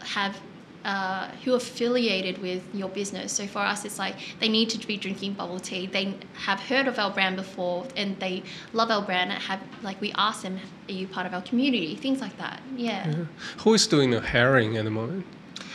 [0.02, 0.40] have
[0.84, 3.32] uh, who are affiliated with your business.
[3.32, 5.86] So for us, it's like they need to be drinking bubble tea.
[5.86, 6.14] They
[6.46, 8.42] have heard of our brand before, and they
[8.72, 9.30] love our brand.
[9.30, 12.60] And have like we ask them, "Are you part of our community?" Things like that.
[12.76, 13.14] Yeah.
[13.58, 15.26] Who is doing the hiring at the moment?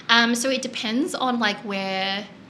[0.09, 2.44] Um, so it depends on like where wh-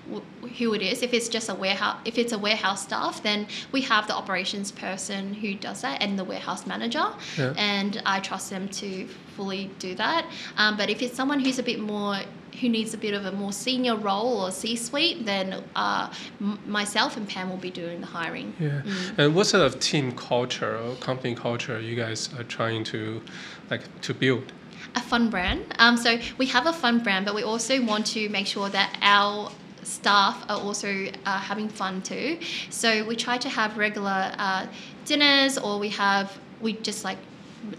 [0.58, 1.02] who it is.
[1.02, 4.72] If it's just a warehouse, if it's a warehouse staff, then we have the operations
[4.72, 7.06] person who does that and the warehouse manager,
[7.38, 7.54] Yeah.
[7.58, 10.26] and I trust them to fully do that.
[10.58, 12.20] Um, but if it's someone who's a bit more
[12.62, 17.18] who needs a bit of a more senior role or C-suite, then uh, m- myself
[17.18, 18.54] and Pam will be doing the hiring.
[18.62, 18.82] Yeah.
[19.18, 23.22] And what sort of team culture or company culture you guys are trying to
[23.70, 24.54] like to build?
[24.96, 25.66] a fun brand.
[25.80, 28.98] Um, so we have a fun brand, but we also want to make sure that
[29.02, 29.52] our
[29.86, 32.40] staff are also uh, having fun too.
[32.70, 34.68] So we try to have regular uh,
[35.06, 37.18] dinners, or we have we just like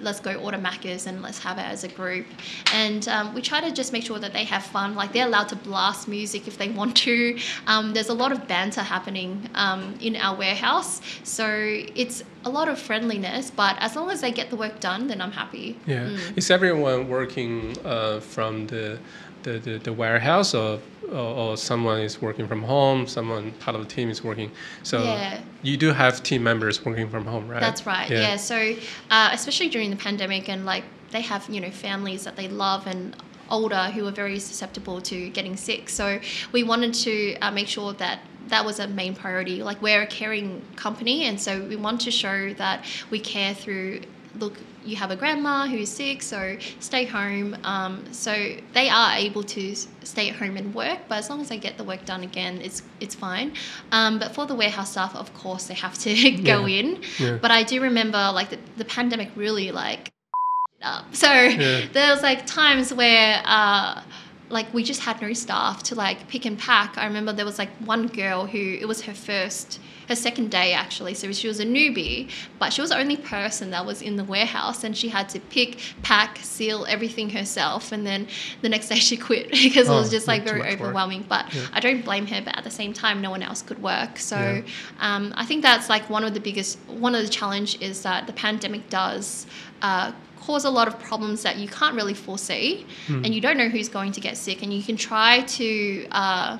[0.00, 2.26] let's go order Macca's and let's have it as a group.
[2.72, 4.94] And um, we try to just make sure that they have fun.
[4.94, 7.38] Like they're allowed to blast music if they want to.
[7.66, 11.00] Um, there's a lot of banter happening um, in our warehouse.
[11.24, 15.06] So it's a lot of friendliness, but as long as they get the work done,
[15.08, 15.78] then I'm happy.
[15.86, 16.06] Yeah.
[16.06, 16.38] Mm.
[16.38, 18.98] Is everyone working uh, from the,
[19.46, 20.80] the, the, the warehouse or,
[21.10, 24.50] or, or someone is working from home, someone part of the team is working?
[24.82, 25.40] So Yeah.
[25.62, 27.60] you do have team members working from home, right?
[27.60, 28.10] That's right.
[28.10, 28.36] Yeah.
[28.36, 28.74] So,
[29.10, 32.86] uh, especially during the pandemic, and like they have, you know, families that they love
[32.86, 33.16] and
[33.48, 35.88] older who are very susceptible to getting sick.
[35.88, 36.18] So,
[36.52, 38.18] we wanted to uh, make sure that
[38.48, 39.62] that was a main priority.
[39.62, 44.00] Like we're a caring company, and so we want to show that we care through.
[44.38, 47.56] Look, you have a grandma who's sick, so stay home.
[47.64, 48.32] Um, so
[48.74, 51.76] they are able to stay at home and work, but as long as they get
[51.76, 53.52] the work done again, it's it's fine.
[53.92, 56.78] Um, but for the warehouse staff, of course, they have to go Yeah.
[56.80, 57.02] in.
[57.18, 57.38] Yeah.
[57.40, 60.10] But I do remember like the, the pandemic really like
[60.82, 61.14] up.
[61.14, 61.86] So Yeah.
[61.92, 64.02] there was like times where uh,
[64.48, 66.96] like we just had no staff to like pick and pack.
[66.98, 70.72] I remember there was like one girl who it was her first her second day
[70.72, 71.14] actually.
[71.14, 72.30] So she was a newbie,
[72.60, 75.40] but she was the only person that was in the warehouse and she had to
[75.40, 78.28] pick, pack, seal everything herself and then
[78.62, 80.80] the next day she quit because it was Oh, just like very much work.
[80.80, 81.24] overwhelming.
[81.28, 81.66] But Yeah.
[81.72, 84.18] I don't blame her, but at the same time no one else could work.
[84.20, 84.62] So Yeah.
[85.00, 88.28] um, I think that's like one of the biggest one of the challenge is that
[88.28, 89.46] the pandemic does
[89.82, 90.12] uh,
[90.46, 93.24] cause a lot of problems that you can't really foresee, Hmm.
[93.24, 96.58] and you don't know who's going to get sick, and you can try to uh,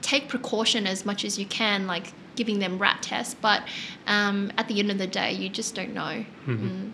[0.00, 3.62] take precaution as much as you can, like giving them RAT tests, but
[4.06, 6.24] um, at the end of the day, you just don't know.
[6.46, 6.66] Mm-hmm.
[6.66, 6.92] Mm.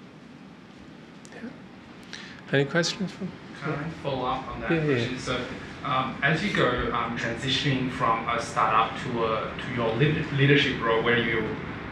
[2.52, 3.28] Any questions from?
[3.62, 5.18] Can I follow up on that Yeah, yeah.
[5.18, 5.40] So,
[5.84, 11.02] um, as you go um, transitioning from a startup to a to your leadership role,
[11.02, 11.38] where you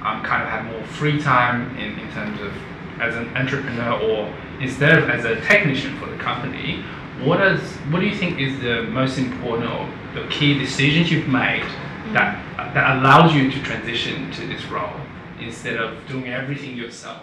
[0.04, 2.52] um, kind of have more free time in, in terms of
[3.00, 6.84] as an entrepreneur or instead of as a technician for the company,
[7.24, 11.28] what is what do you think is the most important or the key decisions you've
[11.28, 12.12] made mm.
[12.12, 12.38] that
[12.74, 14.92] that allows you to transition to this role
[15.40, 17.22] instead of doing everything yourself?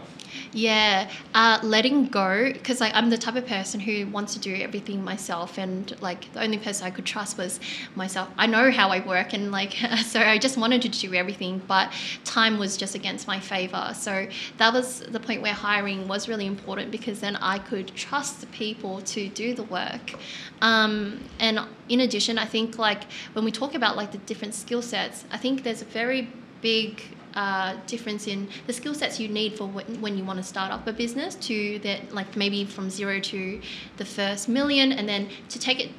[0.52, 4.56] Yeah, uh, letting go because like I'm the type of person who wants to do
[4.56, 7.60] everything myself, and like the only person I could trust was
[7.96, 8.30] myself.
[8.38, 9.74] I know how I work, and like
[10.06, 11.92] so I just wanted to do everything, but
[12.24, 13.92] time was just against my favor.
[13.96, 14.28] So
[14.58, 18.48] that was the point where hiring was really important because then I could trust the
[18.48, 20.14] people to do the work.
[20.62, 21.60] Um, and
[21.90, 25.38] in addition, I think like when we talk about like the different skill sets, I
[25.38, 26.30] think there's a very
[26.62, 27.02] big
[27.38, 30.72] uh, difference in the skill sets you need for when, when you want to start
[30.72, 33.62] up a business to that like maybe from zero to
[33.98, 35.92] the first million and then to take it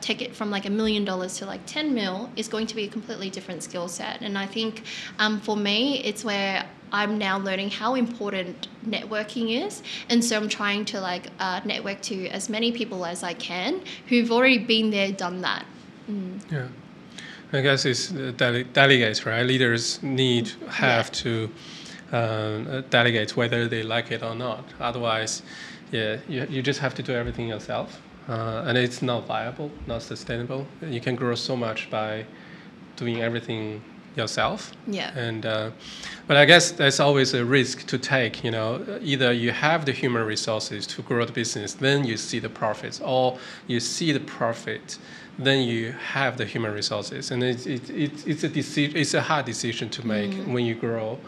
[0.00, 2.84] take it from like a million dollars to like 10 mil is going to be
[2.84, 4.84] a completely different skill set and i think
[5.18, 10.48] um, for me it's where i'm now learning how important networking is and so i'm
[10.48, 14.90] trying to like uh, network to as many people as i can who've already been
[14.90, 15.66] there done that
[16.08, 16.40] mm.
[16.50, 16.68] Yeah.
[17.56, 19.44] I guess it's uh, dele- delegates, right?
[19.44, 21.50] Leaders need have to
[22.12, 24.64] uh, delegate whether they like it or not.
[24.80, 25.42] Otherwise,
[25.92, 30.02] yeah, you, you just have to do everything yourself, uh, and it's not viable, not
[30.02, 30.66] sustainable.
[30.82, 32.26] You can grow so much by
[32.96, 33.82] doing everything
[34.16, 34.72] yourself.
[34.86, 35.16] Yeah.
[35.16, 35.70] And uh,
[36.26, 38.42] but I guess there's always a risk to take.
[38.42, 42.38] You know, either you have the human resources to grow the business, then you see
[42.38, 44.98] the profits, or you see the profit,
[45.38, 48.96] then you have the human resources, and it's it, it, it's a decision.
[48.96, 51.18] It's a hard decision to make when you grow.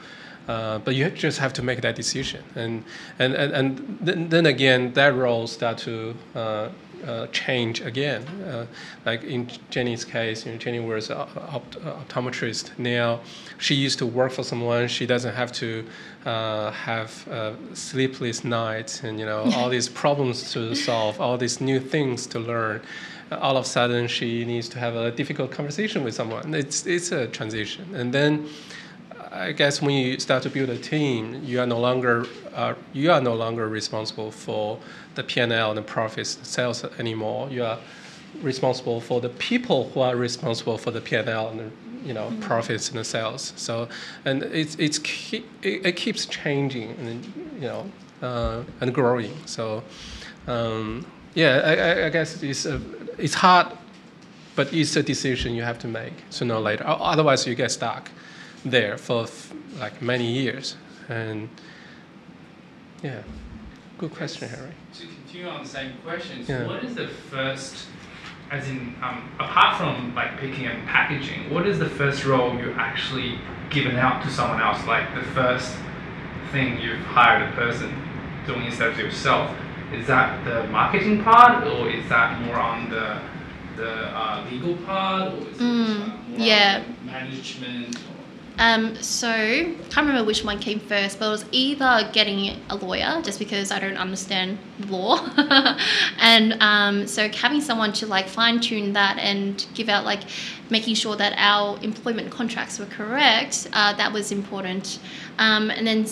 [0.48, 2.82] Uh, but you just have to make that decision, and
[3.18, 6.70] and and, and then, then again, that role start to uh,
[7.06, 8.22] uh, change again.
[8.42, 8.66] Uh,
[9.04, 12.78] like in Jenny's case, you know, Jenny was an opt- optometrist.
[12.78, 13.20] Now
[13.58, 14.88] she used to work for someone.
[14.88, 15.86] She doesn't have to
[16.24, 21.60] uh, have uh, sleepless nights and you know all these problems to solve, all these
[21.60, 22.80] new things to learn.
[23.30, 26.54] All of a sudden, she needs to have a difficult conversation with someone.
[26.54, 28.48] It's it's a transition, and then.
[29.30, 32.24] I guess when you start to build a team, you are no longer
[32.54, 34.78] uh, you are no longer responsible for
[35.16, 37.50] the P&L and the profits sales anymore.
[37.50, 37.78] You are
[38.42, 41.70] responsible for the people who are responsible for the P&L and the
[42.04, 43.52] you know profits and the sales.
[43.56, 43.88] So
[44.24, 47.90] and it's it's keep, it, it keeps changing and you know
[48.22, 49.34] uh, and growing.
[49.46, 49.82] So
[50.46, 52.80] um, yeah, I, I, I guess it's a,
[53.18, 53.66] it's hard,
[54.56, 56.84] but it's a decision you have to make sooner or later.
[56.86, 58.10] Otherwise, you get stuck
[58.64, 59.26] there for
[59.78, 60.76] like many years.
[61.08, 61.48] And
[63.02, 63.22] yeah,
[63.98, 64.72] good question, Harry.
[64.94, 66.66] To continue on the same question, so Yeah.
[66.66, 67.86] what is the first,
[68.50, 72.72] as in, um, apart from like picking and packaging, what is the first role you
[72.76, 73.38] actually
[73.70, 74.84] given out to someone else?
[74.86, 75.76] Like the first
[76.52, 77.92] thing you've hired a person
[78.46, 79.54] doing instead of yourself?
[79.92, 83.18] Is that the marketing part, or is that more on the
[83.76, 86.82] the uh, legal part, or is it Mm, uh, more yeah.
[87.04, 87.96] management?
[88.60, 92.74] Um, so I can't remember which one came first, but it was either getting a
[92.74, 94.58] lawyer, just because I don't understand
[94.88, 95.24] law,
[96.18, 100.22] and um, so having someone to like fine tune that and give out like
[100.70, 103.68] making sure that our employment contracts were correct.
[103.72, 104.98] Uh, that was important,
[105.38, 106.04] um, and then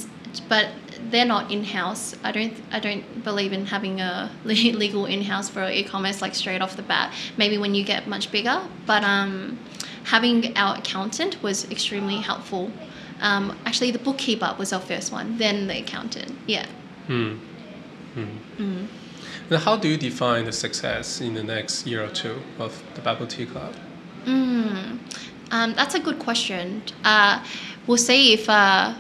[0.49, 0.69] but
[1.11, 2.15] they're not in house.
[2.23, 6.61] I don't I don't believe in having a legal in house for e-commerce like straight
[6.61, 7.13] off the bat.
[7.37, 9.59] Maybe when you get much bigger, but um
[10.05, 12.71] having our accountant was extremely helpful.
[13.21, 16.33] Um, actually, the bookkeeper was our first one, then the accountant.
[16.47, 16.67] Yeah.
[17.07, 17.39] Hmm.
[18.15, 18.87] Hmm.
[19.51, 23.01] Now, how do you define the success in the next year or two of the
[23.01, 23.75] Bubble Tea Club?
[24.25, 24.99] Mm.
[25.51, 26.83] Um, that's a good question.
[27.05, 27.45] Uh,
[27.87, 28.95] we'll see if uh,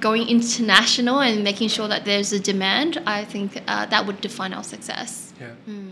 [0.00, 4.52] going international and making sure that there's a demand, I think uh, that would define
[4.54, 5.32] our success.
[5.40, 5.48] Yeah.
[5.68, 5.83] Mm.